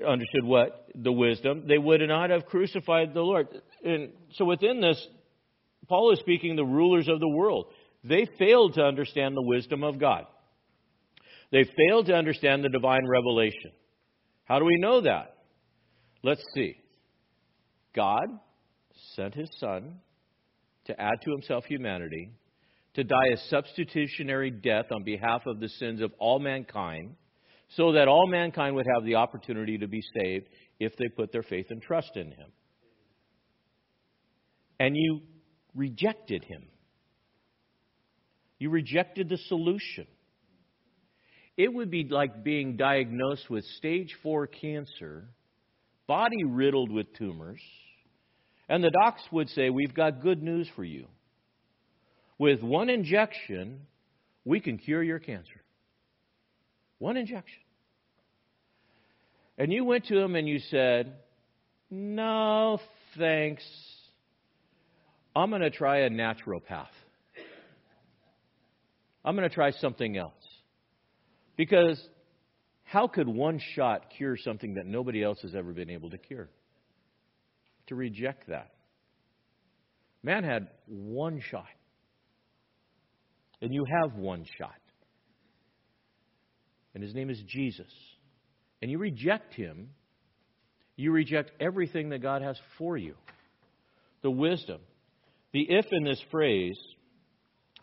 [0.08, 0.88] understood what?
[0.96, 3.48] The wisdom, they would not have crucified the Lord.
[3.84, 5.08] And so within this,
[5.88, 7.68] Paul is speaking the rulers of the world.
[8.04, 10.26] They failed to understand the wisdom of God.
[11.52, 13.72] They failed to understand the divine revelation.
[14.46, 15.36] How do we know that?
[16.24, 16.78] Let's see.
[17.94, 18.26] God
[19.16, 20.00] sent his son
[20.86, 22.32] to add to himself humanity,
[22.96, 27.16] to die a substitutionary death on behalf of the sins of all mankind,
[27.76, 30.48] so that all mankind would have the opportunity to be saved
[30.80, 32.52] if they put their faith and trust in him.
[34.80, 35.22] And you
[35.76, 36.64] rejected him.
[38.60, 40.08] You rejected the solution.
[41.58, 45.30] It would be like being diagnosed with stage four cancer,
[46.08, 47.62] body riddled with tumors
[48.72, 51.08] and the docs would say, We've got good news for you.
[52.38, 53.82] With one injection,
[54.46, 55.61] we can cure your cancer.
[57.02, 57.64] One injection.
[59.58, 61.14] And you went to him and you said,
[61.90, 62.80] No,
[63.18, 63.64] thanks.
[65.36, 66.88] I'm going to try a naturopath.
[69.26, 70.34] I'm going to try something else.
[71.58, 72.00] Because
[72.84, 76.50] how could one shot cure something that nobody else has ever been able to cure?
[77.92, 78.72] to reject that.
[80.24, 81.66] Man had one shot.
[83.62, 84.81] And you have one shot.
[86.94, 87.92] And his name is Jesus.
[88.82, 89.90] And you reject him,
[90.96, 93.16] you reject everything that God has for you.
[94.22, 94.82] The wisdom.
[95.54, 96.78] The if in this phrase,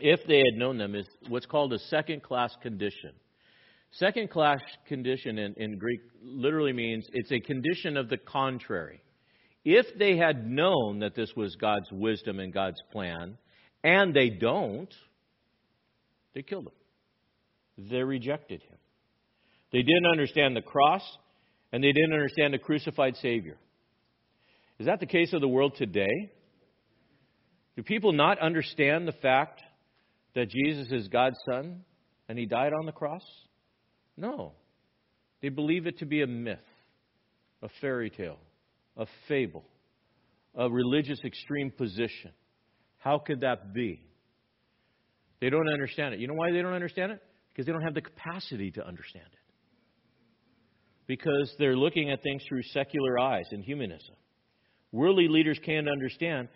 [0.00, 3.12] if they had known them, is what's called a second class condition.
[3.92, 9.00] Second class condition in, in Greek literally means it's a condition of the contrary.
[9.64, 13.36] If they had known that this was God's wisdom and God's plan,
[13.82, 14.92] and they don't,
[16.34, 17.88] they killed him.
[17.90, 18.67] They rejected him.
[19.72, 21.02] They didn't understand the cross,
[21.72, 23.56] and they didn't understand the crucified Savior.
[24.78, 26.32] Is that the case of the world today?
[27.76, 29.60] Do people not understand the fact
[30.34, 31.84] that Jesus is God's Son
[32.28, 33.22] and He died on the cross?
[34.16, 34.52] No.
[35.42, 36.58] They believe it to be a myth,
[37.62, 38.38] a fairy tale
[38.98, 39.64] a fable,
[40.56, 42.32] a religious extreme position.
[42.98, 44.02] How could that be?
[45.40, 46.20] They don't understand it.
[46.20, 47.22] You know why they don't understand it?
[47.52, 49.37] Because they don't have the capacity to understand it.
[51.08, 54.14] Because they're looking at things through secular eyes and humanism.
[54.92, 56.48] Worldly leaders can't understand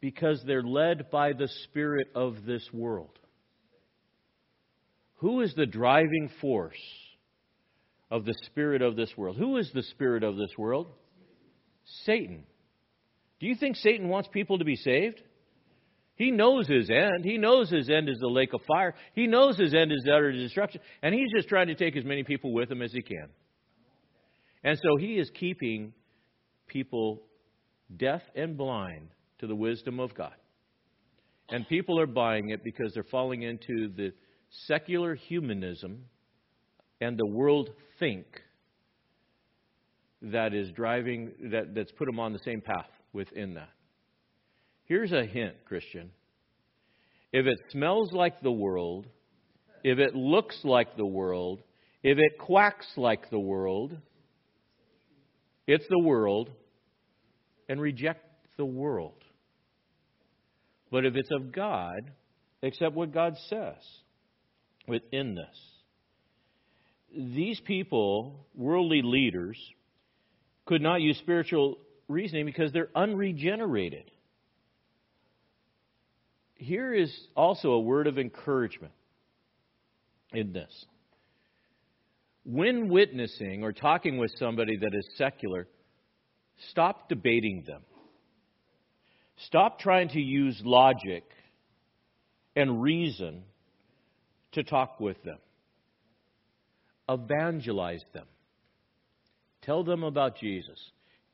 [0.00, 3.18] because they're led by the spirit of this world.
[5.16, 6.78] Who is the driving force
[8.10, 9.36] of the spirit of this world?
[9.36, 10.88] Who is the spirit of this world?
[12.04, 12.44] Satan.
[13.40, 15.20] Do you think Satan wants people to be saved?
[16.22, 17.24] He knows his end.
[17.24, 18.94] He knows his end is the lake of fire.
[19.12, 20.80] He knows his end is utter destruction.
[21.02, 23.26] And he's just trying to take as many people with him as he can.
[24.62, 25.92] And so he is keeping
[26.68, 27.22] people
[27.96, 29.08] deaf and blind
[29.40, 30.36] to the wisdom of God.
[31.48, 34.12] And people are buying it because they're falling into the
[34.68, 36.04] secular humanism
[37.00, 38.26] and the world think
[40.22, 43.70] that is driving that, that's put them on the same path within that.
[44.92, 46.10] Here's a hint, Christian.
[47.32, 49.06] If it smells like the world,
[49.82, 51.62] if it looks like the world,
[52.02, 53.96] if it quacks like the world,
[55.66, 56.50] it's the world,
[57.70, 58.22] and reject
[58.58, 59.24] the world.
[60.90, 62.10] But if it's of God,
[62.62, 63.82] accept what God says
[64.86, 65.58] within this.
[67.34, 69.56] These people, worldly leaders,
[70.66, 71.78] could not use spiritual
[72.08, 74.10] reasoning because they're unregenerated.
[76.62, 78.92] Here is also a word of encouragement
[80.32, 80.70] in this.
[82.44, 85.66] When witnessing or talking with somebody that is secular,
[86.70, 87.82] stop debating them.
[89.46, 91.24] Stop trying to use logic
[92.54, 93.42] and reason
[94.52, 95.38] to talk with them.
[97.08, 98.26] Evangelize them.
[99.62, 100.78] Tell them about Jesus.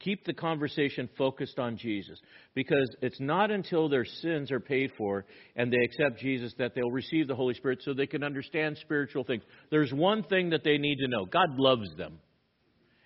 [0.01, 2.21] Keep the conversation focused on Jesus
[2.55, 5.25] because it's not until their sins are paid for
[5.57, 9.25] and they accept Jesus that they'll receive the Holy Spirit so they can understand spiritual
[9.25, 9.43] things.
[9.73, 12.19] There's one thing that they need to know God loves them,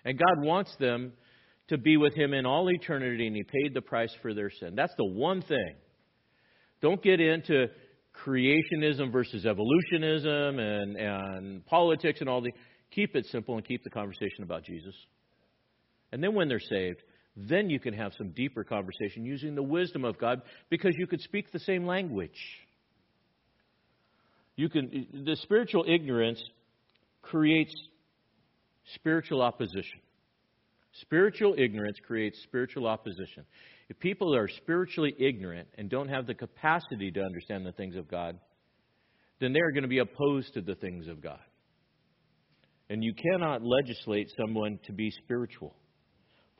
[0.05, 1.13] and God wants them
[1.69, 4.75] to be with Him in all eternity, and He paid the price for their sin.
[4.75, 5.75] That's the one thing.
[6.81, 7.67] Don't get into
[8.23, 12.51] creationism versus evolutionism and, and politics and all the.
[12.91, 14.93] Keep it simple and keep the conversation about Jesus.
[16.13, 17.01] And then when they're saved,
[17.35, 21.21] then you can have some deeper conversation using the wisdom of God because you could
[21.21, 22.39] speak the same language.
[24.55, 26.39] You can the spiritual ignorance
[27.23, 27.73] creates
[28.93, 29.99] spiritual opposition.
[31.01, 33.45] Spiritual ignorance creates spiritual opposition.
[33.89, 38.07] If people are spiritually ignorant and don't have the capacity to understand the things of
[38.07, 38.37] God,
[39.39, 41.39] then they're going to be opposed to the things of God.
[42.91, 45.73] And you cannot legislate someone to be spiritual.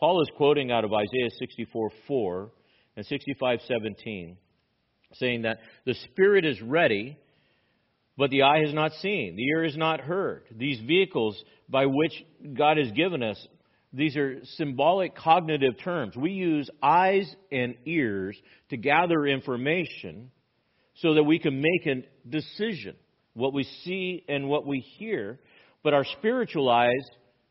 [0.04, 2.52] Paul is quoting out of Isaiah 64 4
[2.98, 4.36] and 65 17,
[5.14, 7.18] saying that the Spirit is ready,
[8.18, 10.44] but the eye has not seen, the ear has not heard.
[10.52, 12.12] These vehicles by which
[12.54, 13.48] God has given us,
[13.94, 16.18] these are symbolic cognitive terms.
[16.18, 18.36] We use eyes and ears
[18.72, 20.32] to gather information
[20.96, 22.98] so that we can make a decision.
[23.36, 25.40] What we see and what we hear,
[25.82, 26.92] but our spiritual eyes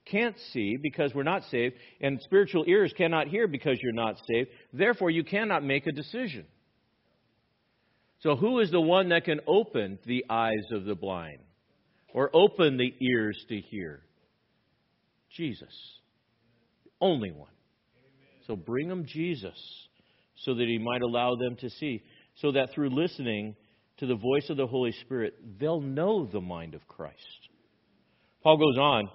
[0.07, 4.51] can't see because we're not saved, and spiritual ears cannot hear because you're not saved.
[4.73, 6.45] Therefore, you cannot make a decision.
[8.21, 11.39] So, who is the one that can open the eyes of the blind
[12.15, 14.01] or open the ears to hear?
[15.37, 15.75] Jesus.
[17.01, 17.51] Only one.
[18.47, 19.59] So, bring them Jesus
[20.45, 22.03] so that he might allow them to see,
[22.37, 23.57] so that through listening
[23.99, 27.17] to the voice of the Holy Spirit, they'll know the mind of Christ.
[28.43, 29.09] Paul goes on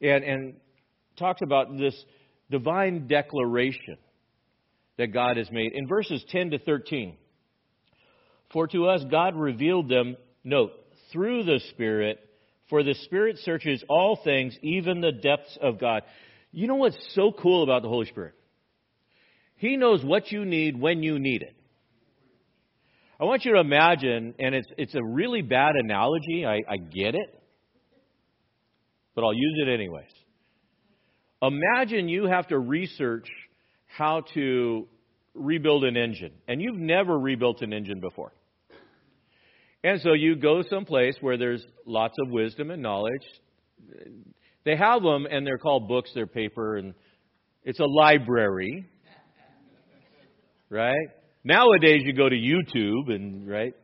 [0.00, 0.54] and, and
[1.18, 1.94] talks about this
[2.50, 3.98] divine declaration
[4.96, 5.72] that God has made.
[5.72, 7.16] In verses 10 to 13,
[8.52, 10.72] for to us God revealed them, note,
[11.12, 12.18] through the Spirit,
[12.68, 16.02] for the Spirit searches all things, even the depths of God.
[16.52, 18.34] You know what's so cool about the Holy Spirit?
[19.56, 21.54] He knows what you need when you need it.
[23.20, 27.16] I want you to imagine, and it's, it's a really bad analogy, I, I get
[27.16, 27.37] it
[29.18, 30.12] but I'll use it anyways.
[31.42, 33.26] Imagine you have to research
[33.88, 34.86] how to
[35.34, 38.32] rebuild an engine, and you've never rebuilt an engine before.
[39.82, 43.24] And so you go someplace where there's lots of wisdom and knowledge.
[44.64, 46.94] They have them, and they're called books, they're paper, and
[47.64, 48.86] it's a library,
[50.70, 51.08] right?
[51.42, 53.74] Nowadays, you go to YouTube and right,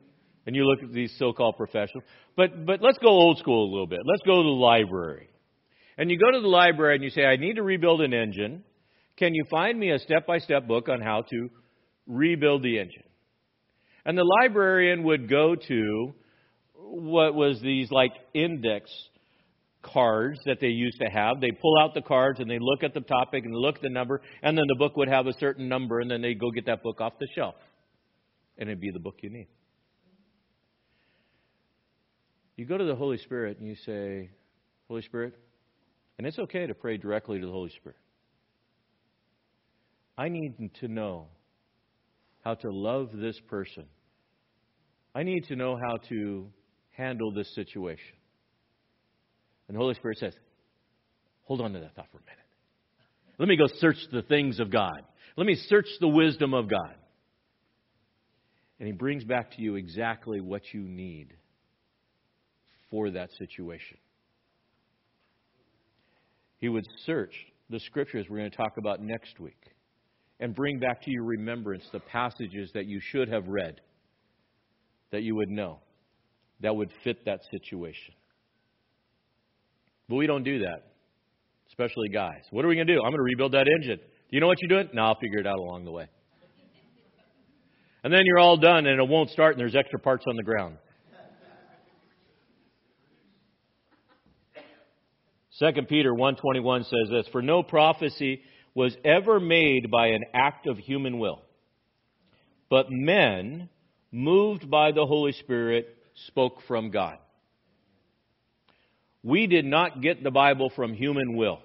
[0.47, 2.05] and you look at these so-called professionals.
[2.37, 4.01] But but let's go old school a little bit.
[4.05, 5.29] Let's go to the library.
[5.97, 8.65] And you go to the library and you say, I need to rebuild an engine.
[9.17, 11.49] Can you find me a step-by-step book on how to
[12.07, 13.05] rebuild the engine?
[14.05, 16.15] And the librarian would go to
[16.75, 18.91] what was these like index
[19.83, 21.41] cards that they used to have.
[21.41, 23.89] They pull out the cards and they look at the topic and look at the
[23.89, 26.67] number, and then the book would have a certain number, and then they'd go get
[26.67, 27.55] that book off the shelf,
[28.59, 29.47] and it'd be the book you need.
[32.57, 34.31] You go to the Holy Spirit and you say,
[34.89, 35.35] Holy Spirit,
[36.19, 37.99] and it's okay to pray directly to the Holy Spirit.
[40.17, 41.27] I need to know
[42.45, 43.85] how to love this person.
[45.15, 46.49] I need to know how to
[46.91, 48.15] handle this situation.
[49.67, 50.35] And the Holy Spirit says,
[51.45, 52.39] Hold on to that thought for a minute.
[53.39, 55.03] Let me go search the things of God.
[55.37, 56.95] Let me search the wisdom of God.
[58.79, 61.35] And He brings back to you exactly what you need
[62.95, 63.99] for that situation.
[66.59, 67.35] He would search
[67.69, 69.59] the scriptures we're going to talk about next week
[70.39, 73.81] and bring back to your remembrance the passages that you should have read,
[75.11, 75.81] that you would know,
[76.61, 78.15] that would fit that situation.
[80.09, 80.93] But we don't do that,
[81.67, 82.43] especially guys.
[82.53, 83.01] What are we going to do?
[83.01, 83.99] I'm going to rebuild that engine.
[83.99, 84.89] Do you know what you're doing?
[84.95, 86.07] No, I'll figure it out along the way.
[88.05, 90.45] And then you're all done and it won't start and there's extra parts on the
[90.45, 90.77] ground.
[95.59, 98.43] 2 Peter 1:21 says this, "For no prophecy
[98.75, 101.43] was ever made by an act of human will,
[102.69, 103.69] but men
[104.11, 105.97] moved by the Holy Spirit
[106.27, 107.19] spoke from God."
[109.23, 111.63] We did not get the Bible from human will.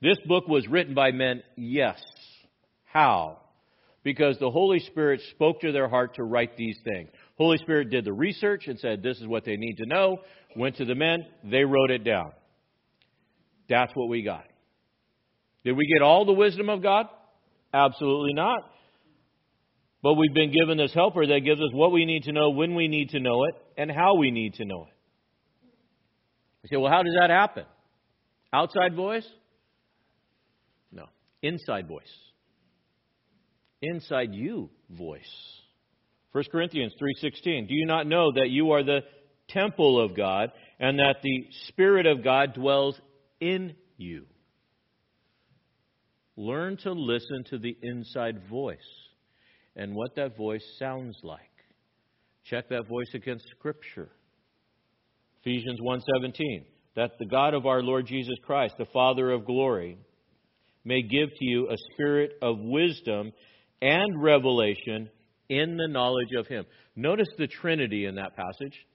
[0.00, 2.02] This book was written by men, yes.
[2.84, 3.38] How?
[4.02, 7.08] Because the Holy Spirit spoke to their heart to write these things.
[7.38, 10.18] Holy Spirit did the research and said, this is what they need to know.
[10.56, 12.32] Went to the men, they wrote it down.
[13.72, 14.44] That's what we got.
[15.64, 17.06] Did we get all the wisdom of God?
[17.72, 18.60] Absolutely not.
[20.02, 22.74] But we've been given this helper that gives us what we need to know, when
[22.74, 24.94] we need to know it, and how we need to know it.
[26.64, 27.64] You say, well, how does that happen?
[28.52, 29.26] Outside voice?
[30.92, 31.06] No.
[31.40, 32.12] Inside voice.
[33.80, 35.22] Inside you voice.
[36.32, 39.00] 1 Corinthians 3:16 Do you not know that you are the
[39.48, 43.00] temple of God and that the spirit of God dwells
[43.42, 44.24] in you?
[46.36, 48.78] Learn to listen to the inside voice
[49.76, 51.40] and what that voice sounds like.
[52.44, 54.10] Check that voice against scripture.
[55.40, 56.64] Ephesians 1:17
[56.94, 59.96] that the God of our Lord Jesus Christ, the Father of glory,
[60.84, 63.32] may give to you a spirit of wisdom
[63.80, 65.08] and revelation
[65.48, 66.66] in the knowledge of him.
[66.94, 68.86] Notice the Trinity in that passage.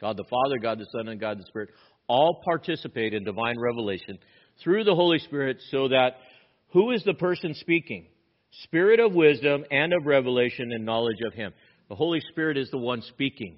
[0.00, 1.70] God the Father, God the Son, and God the Spirit
[2.12, 4.18] all participate in divine revelation
[4.62, 6.16] through the Holy Spirit so that
[6.74, 8.06] who is the person speaking?
[8.64, 11.54] Spirit of wisdom and of revelation and knowledge of him.
[11.88, 13.56] The Holy Spirit is the one speaking.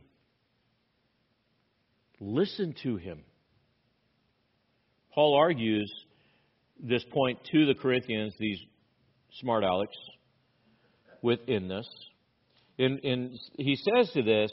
[2.20, 3.24] Listen to him.
[5.12, 5.92] Paul argues
[6.80, 8.58] this point to the Corinthians, these
[9.40, 9.92] smart Alex,
[11.22, 11.88] within this.
[12.78, 14.52] In, he says to this,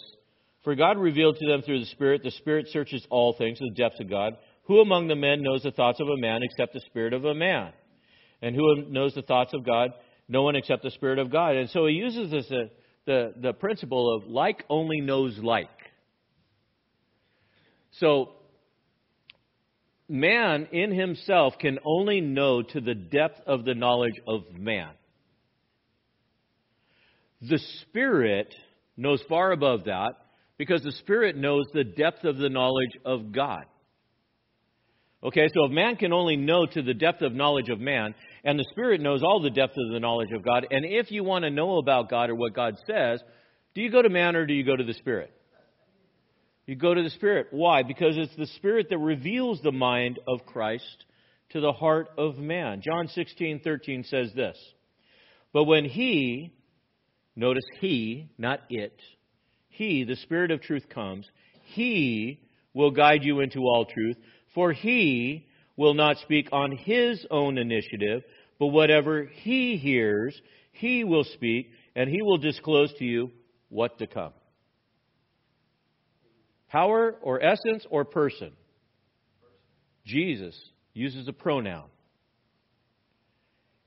[0.64, 4.00] For God revealed to them through the Spirit, the Spirit searches all things, the depths
[4.00, 4.34] of God.
[4.66, 7.34] Who among the men knows the thoughts of a man except the Spirit of a
[7.34, 7.72] man?
[8.42, 9.92] And who knows the thoughts of God?
[10.28, 11.56] No one except the Spirit of God.
[11.56, 12.66] And so he uses this, uh,
[13.06, 15.68] the, the principle of like only knows like.
[18.00, 18.30] So,
[20.08, 24.92] man in himself can only know to the depth of the knowledge of man.
[27.42, 28.54] The Spirit
[28.96, 30.14] knows far above that
[30.62, 33.66] because the Spirit knows the depth of the knowledge of God.
[35.24, 38.60] Okay, so if man can only know to the depth of knowledge of man, and
[38.60, 41.46] the Spirit knows all the depth of the knowledge of God, and if you want
[41.46, 43.24] to know about God or what God says,
[43.74, 45.34] do you go to man or do you go to the Spirit?
[46.68, 47.48] You go to the Spirit.
[47.50, 47.82] Why?
[47.82, 51.06] Because it's the Spirit that reveals the mind of Christ
[51.54, 52.84] to the heart of man.
[52.84, 54.60] John 16:13 says this.
[55.54, 56.54] But when he,
[57.36, 58.94] notice he, not it,
[59.82, 61.28] he, the Spirit of truth comes,
[61.74, 62.40] he
[62.72, 64.16] will guide you into all truth,
[64.54, 68.22] for he will not speak on his own initiative,
[68.60, 70.40] but whatever he hears,
[70.72, 73.32] he will speak, and he will disclose to you
[73.70, 74.34] what to come.
[76.70, 78.52] Power or essence or person?
[80.06, 80.56] Jesus
[80.94, 81.90] uses a pronoun.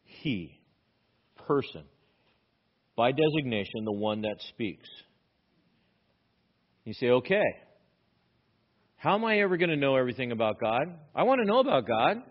[0.02, 0.58] He,
[1.46, 1.84] person.
[2.96, 4.88] By designation, the one that speaks.
[6.84, 7.42] You say, okay,
[8.96, 10.82] how am I ever going to know everything about God?
[11.14, 12.22] I want to know about God.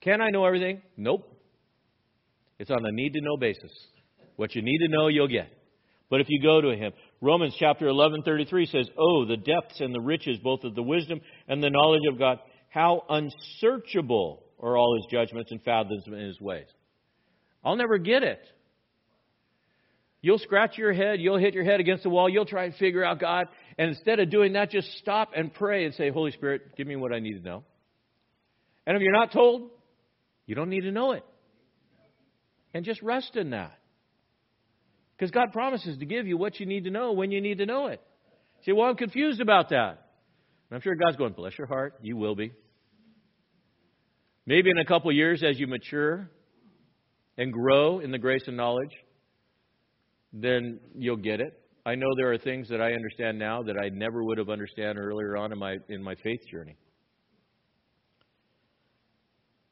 [0.00, 0.82] Can I know everything?
[0.96, 1.32] Nope.
[2.58, 3.70] It's on a need to know basis.
[4.36, 5.48] What you need to know, you'll get.
[6.08, 10.00] But if you go to Him, Romans chapter 11:33 says, "Oh, the depths and the
[10.00, 12.38] riches both of the wisdom and the knowledge of God,
[12.68, 16.68] how unsearchable are all his judgments and fathoms in his ways."
[17.64, 18.40] I'll never get it.
[20.20, 23.04] You'll scratch your head, you'll hit your head against the wall, you'll try and figure
[23.04, 23.46] out God,
[23.78, 26.96] and instead of doing that, just stop and pray and say, Holy Spirit, give me
[26.96, 27.64] what I need to know.
[28.86, 29.70] And if you're not told,
[30.46, 31.24] you don't need to know it.
[32.72, 33.78] And just rest in that.
[35.16, 37.66] Because God promises to give you what you need to know when you need to
[37.66, 38.00] know it.
[38.64, 40.06] Say, well, I'm confused about that.
[40.68, 42.52] And I'm sure God's going, bless your heart, you will be.
[44.46, 46.30] Maybe in a couple years as you mature
[47.36, 48.92] and grow in the grace and knowledge,
[50.32, 51.58] then you'll get it.
[51.86, 54.98] I know there are things that I understand now that I never would have understood
[54.98, 56.76] earlier on in my in my faith journey.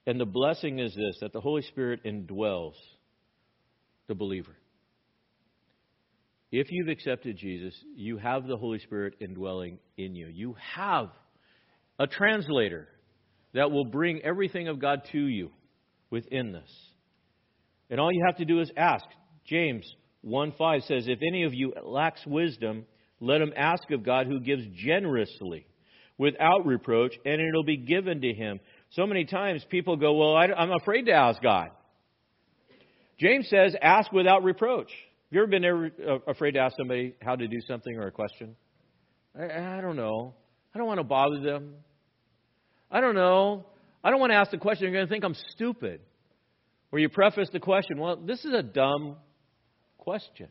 [0.07, 2.77] And the blessing is this that the Holy Spirit indwells
[4.07, 4.57] the believer.
[6.53, 10.29] If you've accepted Jesus, you have the Holy Spirit indwelling in you.
[10.29, 11.09] You have
[11.99, 12.87] a translator
[13.55, 15.51] that will bring everything of God to you
[16.11, 16.71] within this.
[17.91, 19.05] And all you have to do is ask.
[19.47, 19.85] James
[20.25, 22.87] 1 5 says, If any of you lacks wisdom,
[23.21, 25.67] let him ask of God who gives generously
[26.17, 28.59] without reproach, and it'll be given to him.
[28.93, 31.69] So many times people go, Well, I, am afraid to ask God.
[33.19, 34.89] James says, Ask without reproach.
[34.89, 38.13] Have you ever been uh, afraid to ask somebody how to do something or a
[38.13, 38.57] question?
[39.39, 40.35] I, I don't know.
[40.75, 41.75] I don't want to bother them.
[42.91, 43.67] I don't know.
[44.03, 44.87] I don't want to ask the question.
[44.87, 46.01] They're going to think I'm stupid.
[46.93, 49.17] Or you preface the question, well, this is a dumb
[50.05, 50.49] question.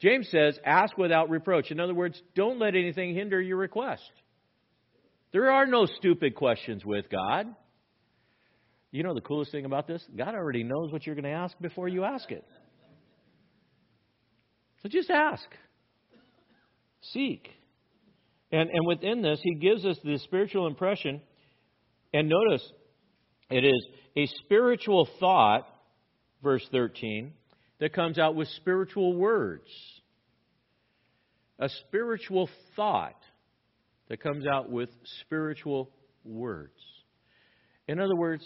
[0.00, 1.70] James says, ask without reproach.
[1.70, 4.10] In other words, don't let anything hinder your request.
[5.32, 7.46] There are no stupid questions with God.
[8.90, 10.02] You know the coolest thing about this?
[10.16, 12.44] God already knows what you're going to ask before you ask it.
[14.82, 15.46] So just ask.
[17.12, 17.48] Seek.
[18.52, 21.20] And, and within this, he gives us the spiritual impression.
[22.14, 22.62] And notice,
[23.50, 23.86] it is
[24.16, 25.66] a spiritual thought,
[26.42, 27.32] verse 13,
[27.78, 29.68] that comes out with spiritual words.
[31.58, 33.20] A spiritual thought
[34.08, 34.90] that comes out with
[35.22, 35.90] spiritual
[36.24, 36.72] words.
[37.88, 38.44] In other words,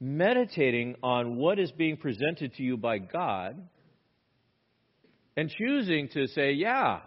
[0.00, 3.60] meditating on what is being presented to you by God
[5.36, 7.00] and choosing to say, yeah,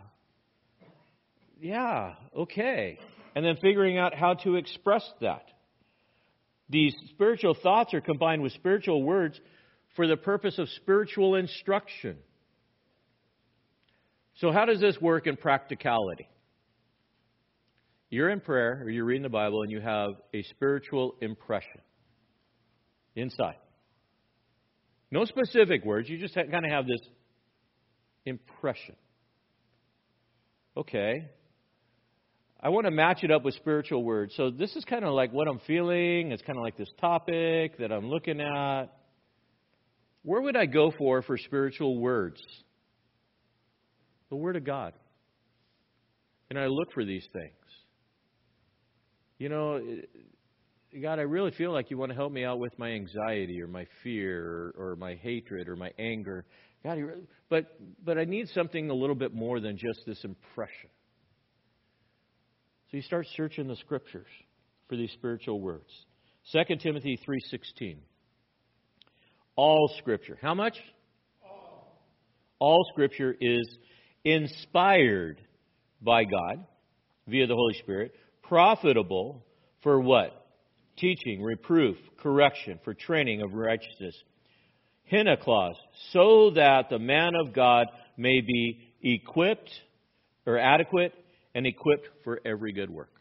[1.61, 2.99] yeah, okay,
[3.35, 5.45] and then figuring out how to express that.
[6.69, 9.39] These spiritual thoughts are combined with spiritual words
[9.97, 12.15] for the purpose of spiritual instruction.
[14.35, 16.29] So, how does this work in practicality?
[18.09, 21.81] You're in prayer or you're reading the Bible and you have a spiritual impression
[23.15, 23.57] inside.
[25.11, 27.01] No specific words, you just kind of have this
[28.25, 28.95] impression.
[30.77, 31.27] Okay.
[32.61, 34.33] I want to match it up with spiritual words.
[34.37, 36.31] So this is kind of like what I'm feeling.
[36.31, 38.96] It's kind of like this topic that I'm looking at.
[40.27, 42.41] Where would I go for for spiritual words?
[44.29, 44.91] The Word of God.
[46.49, 47.53] And I look for these things.
[49.37, 52.77] You know, eh, God, I really feel like you want to help me out with
[52.77, 56.43] my anxiety or my fear or, or my hatred or my anger.
[56.83, 56.97] God,
[57.49, 60.89] but but I need something a little bit more than just this impression.
[62.91, 64.27] So you start searching the scriptures
[64.89, 66.05] for these spiritual words.
[66.51, 67.99] 2 Timothy 3:16.
[69.57, 70.37] All scripture.
[70.41, 70.77] How much?
[71.43, 71.99] All.
[72.59, 73.67] All scripture is
[74.23, 75.41] inspired
[76.01, 76.63] by God
[77.27, 79.43] via the Holy Spirit, profitable
[79.81, 80.45] for what?
[80.97, 84.15] Teaching, reproof, correction, for training of righteousness.
[85.09, 85.75] Hina clause,
[86.11, 87.87] so that the man of God
[88.17, 89.71] may be equipped
[90.45, 91.13] or adequate
[91.55, 93.11] and equipped for every good work.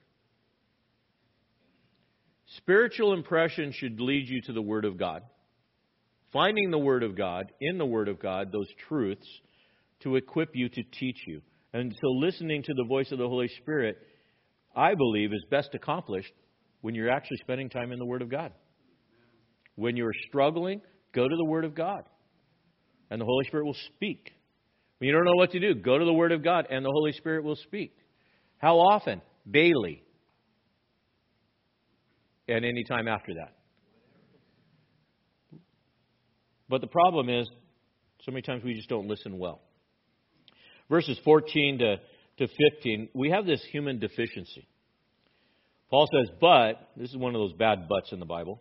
[2.59, 5.23] Spiritual impression should lead you to the Word of God.
[6.37, 9.27] Finding the Word of God, in the Word of God, those truths
[10.03, 11.41] to equip you to teach you.
[11.73, 13.97] And so listening to the voice of the Holy Spirit,
[14.77, 16.35] I believe, is best accomplished
[16.83, 18.53] when you're actually spending time in the Word of God.
[19.77, 20.83] When you're struggling,
[21.15, 22.03] go to the Word of God,
[23.11, 24.31] and the Holy Spirit will speak.
[24.99, 26.93] When you don't know what to do, go to the Word of God, and the
[26.93, 27.97] Holy Spirit will speak.
[28.59, 29.23] How often?
[29.51, 30.03] Daily.
[32.47, 33.55] And any time after that.
[36.69, 37.49] But the problem is,
[38.25, 39.61] so many times we just don't listen well.
[40.89, 41.97] Verses 14 to,
[42.39, 44.67] to 15, we have this human deficiency.
[45.91, 48.61] Paul says, but, this is one of those bad buts in the Bible,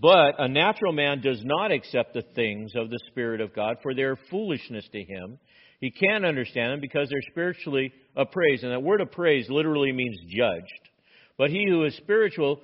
[0.00, 3.94] but a natural man does not accept the things of the Spirit of God, for
[3.94, 5.38] they are foolishness to him.
[5.80, 8.64] He can't understand them because they're spiritually appraised.
[8.64, 10.90] And that word appraised literally means judged.
[11.38, 12.60] But he who is spiritual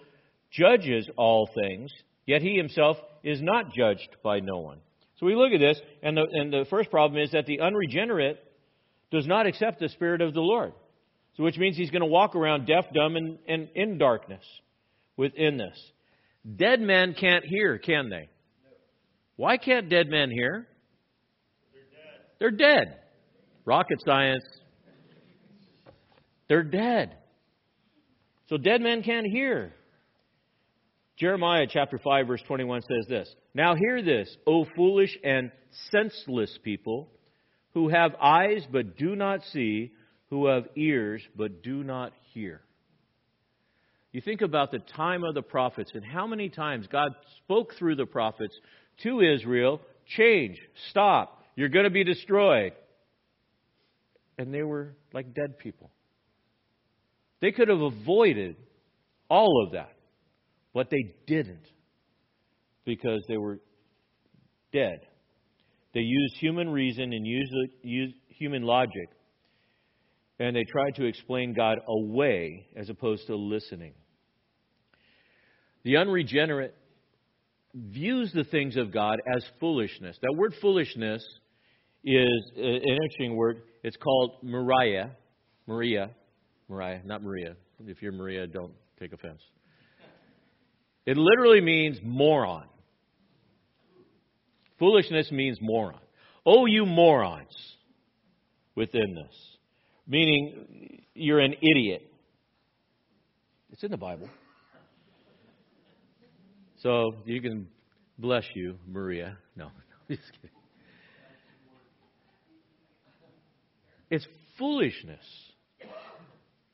[0.51, 1.93] judges all things,
[2.29, 4.79] yet he himself is not judged by no one.
[5.17, 8.39] So we look at this, and the, and the first problem is that the unregenerate
[9.11, 10.73] does not accept the Spirit of the Lord.
[11.37, 14.45] So which means he's going to walk around deaf, dumb, and, and in darkness
[15.17, 15.77] within this.
[16.57, 18.29] Dead men can't hear, can they?
[19.37, 20.69] Why can't dead men hear?
[22.39, 22.59] They're dead.
[22.59, 22.99] They're dead.
[23.65, 24.45] Rocket science.
[26.49, 27.17] They're dead.
[28.49, 29.73] So dead men can't hear.
[31.19, 33.35] Jeremiah chapter 5 verse 21 says this.
[33.55, 35.51] Now hear this, O foolish and
[35.91, 37.11] senseless people,
[37.75, 39.93] who have eyes but do not see,
[40.31, 42.61] who have ears but do not hear.
[44.13, 47.11] You think about the time of the prophets and how many times God
[47.45, 48.57] spoke through the prophets
[49.03, 49.81] to Israel
[50.17, 50.59] change,
[50.91, 52.73] stop, you're going to be destroyed.
[54.39, 55.91] And they were like dead people.
[57.41, 58.57] They could have avoided
[59.29, 59.93] all of that,
[60.79, 61.67] but they didn't
[62.85, 63.59] because they were
[64.73, 65.01] dead.
[65.93, 67.53] They used human reason and used,
[67.83, 69.09] used human logic,
[70.39, 73.93] and they tried to explain God away as opposed to listening.
[75.83, 76.77] The unregenerate
[77.75, 80.17] views the things of God as foolishness.
[80.23, 81.27] That word foolishness
[82.05, 83.63] is an interesting word.
[83.83, 85.11] It's called Moria.
[85.67, 86.11] Moria.
[86.69, 87.57] Moria, not Maria.
[87.85, 89.43] If you're Maria, don't take offense.
[91.09, 92.67] It literally means moron.
[94.79, 96.01] Foolishness means moron.
[96.45, 97.57] Oh, you morons
[98.75, 99.35] within this.
[100.07, 102.03] Meaning you're an idiot.
[103.71, 104.29] It's in the Bible.
[106.83, 107.69] So you can
[108.19, 109.39] bless you, Maria.
[109.57, 109.71] No,
[110.11, 110.51] just kidding.
[114.11, 114.27] It's
[114.59, 115.25] foolishness.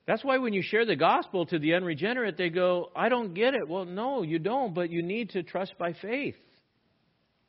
[0.07, 3.55] That's why when you share the gospel to the unregenerate, they go, I don't get
[3.55, 3.67] it.
[3.67, 6.37] Well, no, you don't, but you need to trust by faith.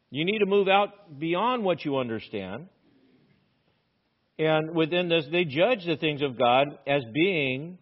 [0.10, 2.68] You need to move out beyond what you understand.
[4.40, 7.78] And within this, they judge the things of God as being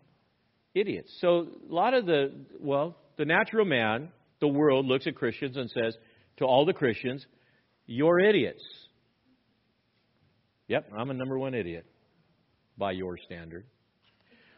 [0.74, 1.16] idiots.
[1.20, 4.10] So a lot of the, well, the natural man,
[4.40, 5.96] the world, looks at Christians and says
[6.38, 7.26] to all the Christians,
[7.86, 8.64] You're idiots.
[10.68, 11.86] Yep, I'm a number one idiot
[12.78, 13.66] by your standard.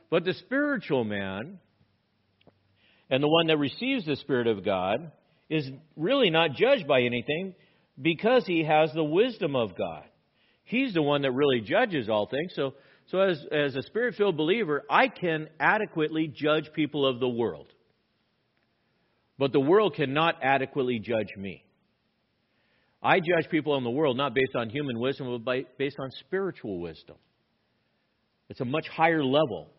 [0.10, 1.60] But the spiritual man,
[3.10, 5.12] and the one that receives the Spirit of God,
[5.50, 7.56] is really not judged by anything
[8.02, 10.04] because he has the wisdom of God.
[10.64, 12.52] He's the one that really judges all things.
[12.56, 12.74] So,
[13.12, 17.68] so as, as a spirit filled believer, I can adequately judge people of the world.
[19.38, 21.64] But the world cannot adequately judge me.
[23.04, 26.80] I judge people in the world not based on human wisdom, but based on spiritual
[26.80, 27.18] wisdom.
[28.50, 29.70] It's a much higher level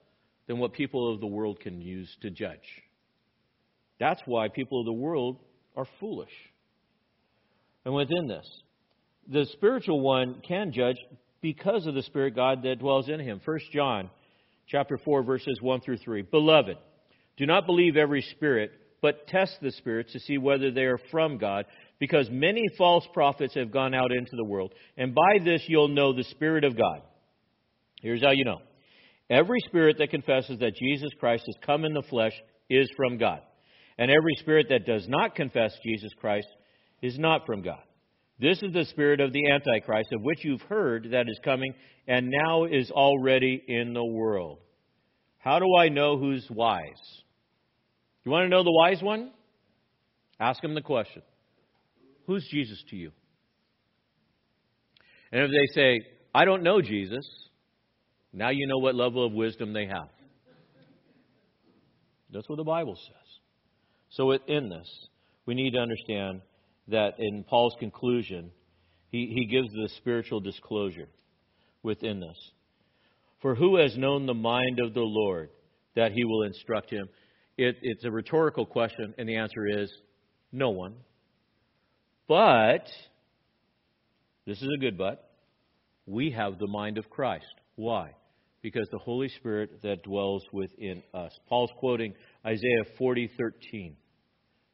[0.46, 2.58] than what people of the world can use to judge.
[3.98, 5.38] That's why people of the world
[5.76, 6.30] are foolish.
[7.84, 8.46] And within this,
[9.28, 10.96] the spiritual one can judge
[11.40, 13.40] because of the Spirit God that dwells in him.
[13.44, 14.10] 1 John
[14.68, 16.22] chapter 4 verses 1 through 3.
[16.22, 16.76] Beloved,
[17.36, 21.38] do not believe every spirit, but test the spirits to see whether they are from
[21.38, 21.66] God,
[21.98, 24.72] because many false prophets have gone out into the world.
[24.96, 27.02] And by this you'll know the Spirit of God.
[28.00, 28.60] Here's how you know.
[29.28, 32.34] Every spirit that confesses that Jesus Christ has come in the flesh
[32.70, 33.40] is from God.
[33.98, 36.48] And every spirit that does not confess Jesus Christ
[37.02, 37.82] is not from God.
[38.38, 41.72] This is the spirit of the Antichrist, of which you've heard that is coming
[42.06, 44.58] and now is already in the world.
[45.38, 46.82] How do I know who's wise?
[48.24, 49.30] You want to know the wise one?
[50.38, 51.22] Ask him the question
[52.26, 53.12] Who's Jesus to you?
[55.32, 56.00] And if they say,
[56.34, 57.26] I don't know Jesus,
[58.32, 60.08] now you know what level of wisdom they have.
[62.32, 63.26] That's what the Bible says.
[64.10, 64.88] So, in this,
[65.46, 66.42] we need to understand
[66.88, 68.50] that in Paul's conclusion,
[69.10, 71.08] he, he gives the spiritual disclosure
[71.82, 72.36] within this.
[73.42, 75.50] For who has known the mind of the Lord
[75.94, 77.08] that he will instruct him?
[77.56, 79.90] It, it's a rhetorical question, and the answer is
[80.52, 80.94] no one.
[82.28, 82.86] But,
[84.46, 85.30] this is a good but,
[86.06, 87.46] we have the mind of Christ.
[87.76, 88.14] Why?
[88.62, 91.32] Because the Holy Spirit that dwells within us.
[91.48, 93.96] Paul's quoting Isaiah 40:13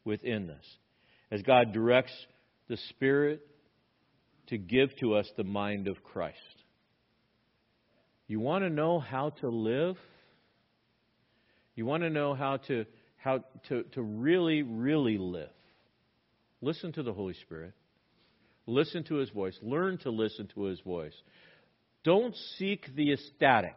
[0.04, 0.78] within this
[1.30, 2.14] as God directs
[2.68, 3.40] the Spirit
[4.48, 6.38] to give to us the mind of Christ.
[8.26, 9.96] You want to know how to live?
[11.74, 15.50] You want to know how to how to, to really, really live.
[16.60, 17.72] Listen to the Holy Spirit.
[18.66, 19.58] Listen to his voice.
[19.62, 21.14] Learn to listen to his voice.
[22.04, 23.76] Don't seek the ecstatic,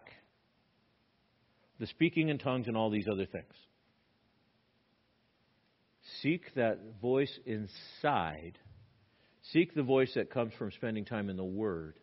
[1.79, 3.53] the speaking in tongues, and all these other things.
[6.21, 8.57] Seek that voice inside.
[9.53, 11.99] Seek the voice that comes from spending time in the Word.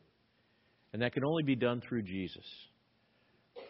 [0.93, 2.45] And that can only be done through Jesus.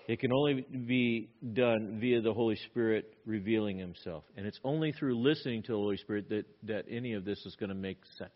[0.08, 4.24] It can only be done via the Holy Spirit revealing Himself.
[4.36, 7.56] And it's only through listening to the Holy Spirit that, that any of this is
[7.56, 8.30] going to make sense.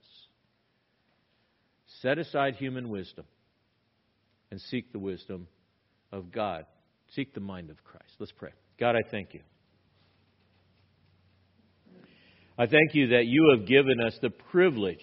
[2.00, 3.24] Set aside human wisdom
[4.50, 5.48] and seek the wisdom
[6.12, 6.66] of God.
[7.14, 8.12] Seek the mind of Christ.
[8.18, 8.50] Let's pray.
[8.78, 9.40] God, I thank you.
[12.58, 14.98] I thank you that you have given us the privilege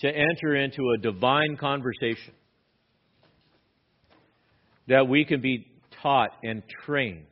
[0.00, 2.34] to enter into a divine conversation
[4.88, 5.66] that we can be
[6.02, 7.26] taught and trained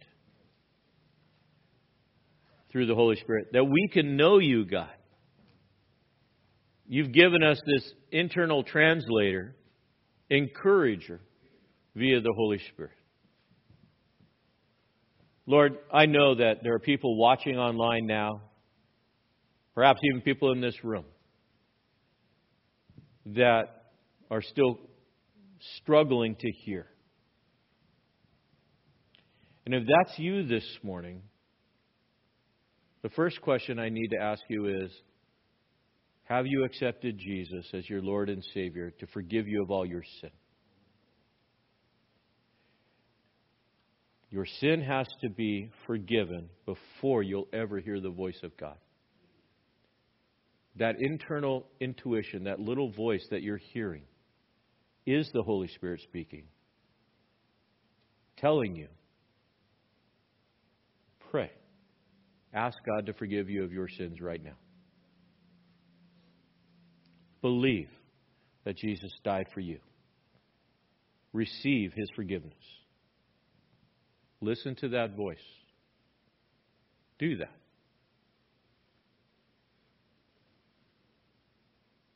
[2.70, 4.88] through the Holy Spirit, that we can know you, God.
[6.86, 9.54] You've given us this internal translator,
[10.30, 11.20] encourager,
[11.94, 12.92] via the Holy Spirit.
[15.46, 18.42] Lord, I know that there are people watching online now,
[19.74, 21.04] perhaps even people in this room,
[23.26, 23.64] that
[24.30, 24.78] are still
[25.78, 26.86] struggling to hear.
[29.66, 31.22] And if that's you this morning,
[33.02, 34.90] the first question I need to ask you is
[36.30, 40.04] Have you accepted Jesus as your Lord and Savior to forgive you of all your
[40.20, 40.30] sin?
[44.30, 48.76] Your sin has to be forgiven before you'll ever hear the voice of God.
[50.76, 54.04] That internal intuition, that little voice that you're hearing,
[55.04, 56.44] is the Holy Spirit speaking,
[58.36, 58.86] telling you
[61.32, 61.50] Pray.
[62.54, 64.56] Ask God to forgive you of your sins right now.
[67.42, 67.88] Believe
[68.64, 69.78] that Jesus died for you.
[71.32, 72.52] Receive his forgiveness.
[74.40, 75.38] Listen to that voice.
[77.18, 77.54] Do that.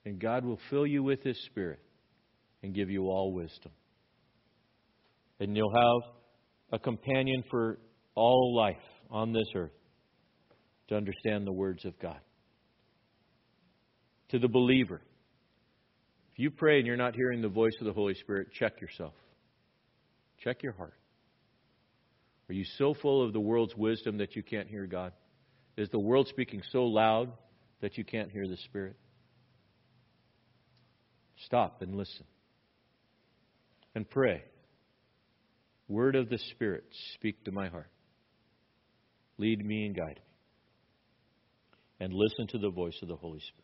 [0.04, 1.80] And God will fill you with his Spirit
[2.62, 3.72] and give you all wisdom.
[5.40, 6.12] And you'll have
[6.72, 7.78] a companion for
[8.14, 8.76] all life
[9.10, 9.72] on this earth
[10.88, 12.20] to understand the words of God.
[14.30, 15.00] To the believer,
[16.34, 19.14] if you pray and you're not hearing the voice of the Holy Spirit, check yourself.
[20.42, 20.94] Check your heart.
[22.48, 25.12] Are you so full of the world's wisdom that you can't hear God?
[25.76, 27.30] Is the world speaking so loud
[27.82, 28.96] that you can't hear the Spirit?
[31.46, 32.24] Stop and listen.
[33.94, 34.42] And pray.
[35.86, 36.82] Word of the Spirit,
[37.14, 37.90] speak to my heart.
[39.38, 40.22] Lead me and guide me.
[42.00, 43.63] And listen to the voice of the Holy Spirit.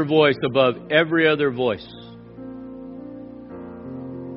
[0.00, 1.86] Your voice above every other voice.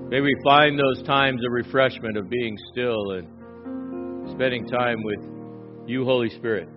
[0.09, 5.21] May we find those times of refreshment of being still and spending time with
[5.87, 6.67] you, Holy Spirit.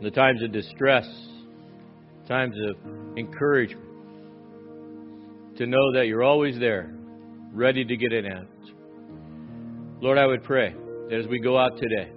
[0.00, 1.06] The times of distress,
[2.26, 2.76] times of
[3.18, 3.84] encouragement,
[5.58, 6.94] to know that you're always there,
[7.52, 8.74] ready to get an answer.
[10.00, 10.74] Lord, I would pray
[11.10, 12.10] that as we go out today,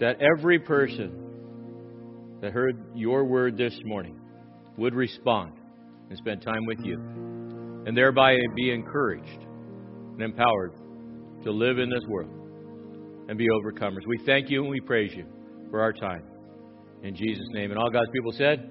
[0.00, 1.17] that every person
[2.40, 4.20] that heard your word this morning
[4.76, 5.52] would respond
[6.08, 6.94] and spend time with you,
[7.86, 9.44] and thereby be encouraged
[10.12, 10.72] and empowered
[11.44, 12.30] to live in this world
[13.28, 14.06] and be overcomers.
[14.06, 15.26] We thank you and we praise you
[15.70, 16.22] for our time.
[17.02, 17.70] In Jesus' name.
[17.70, 18.70] And all God's people said,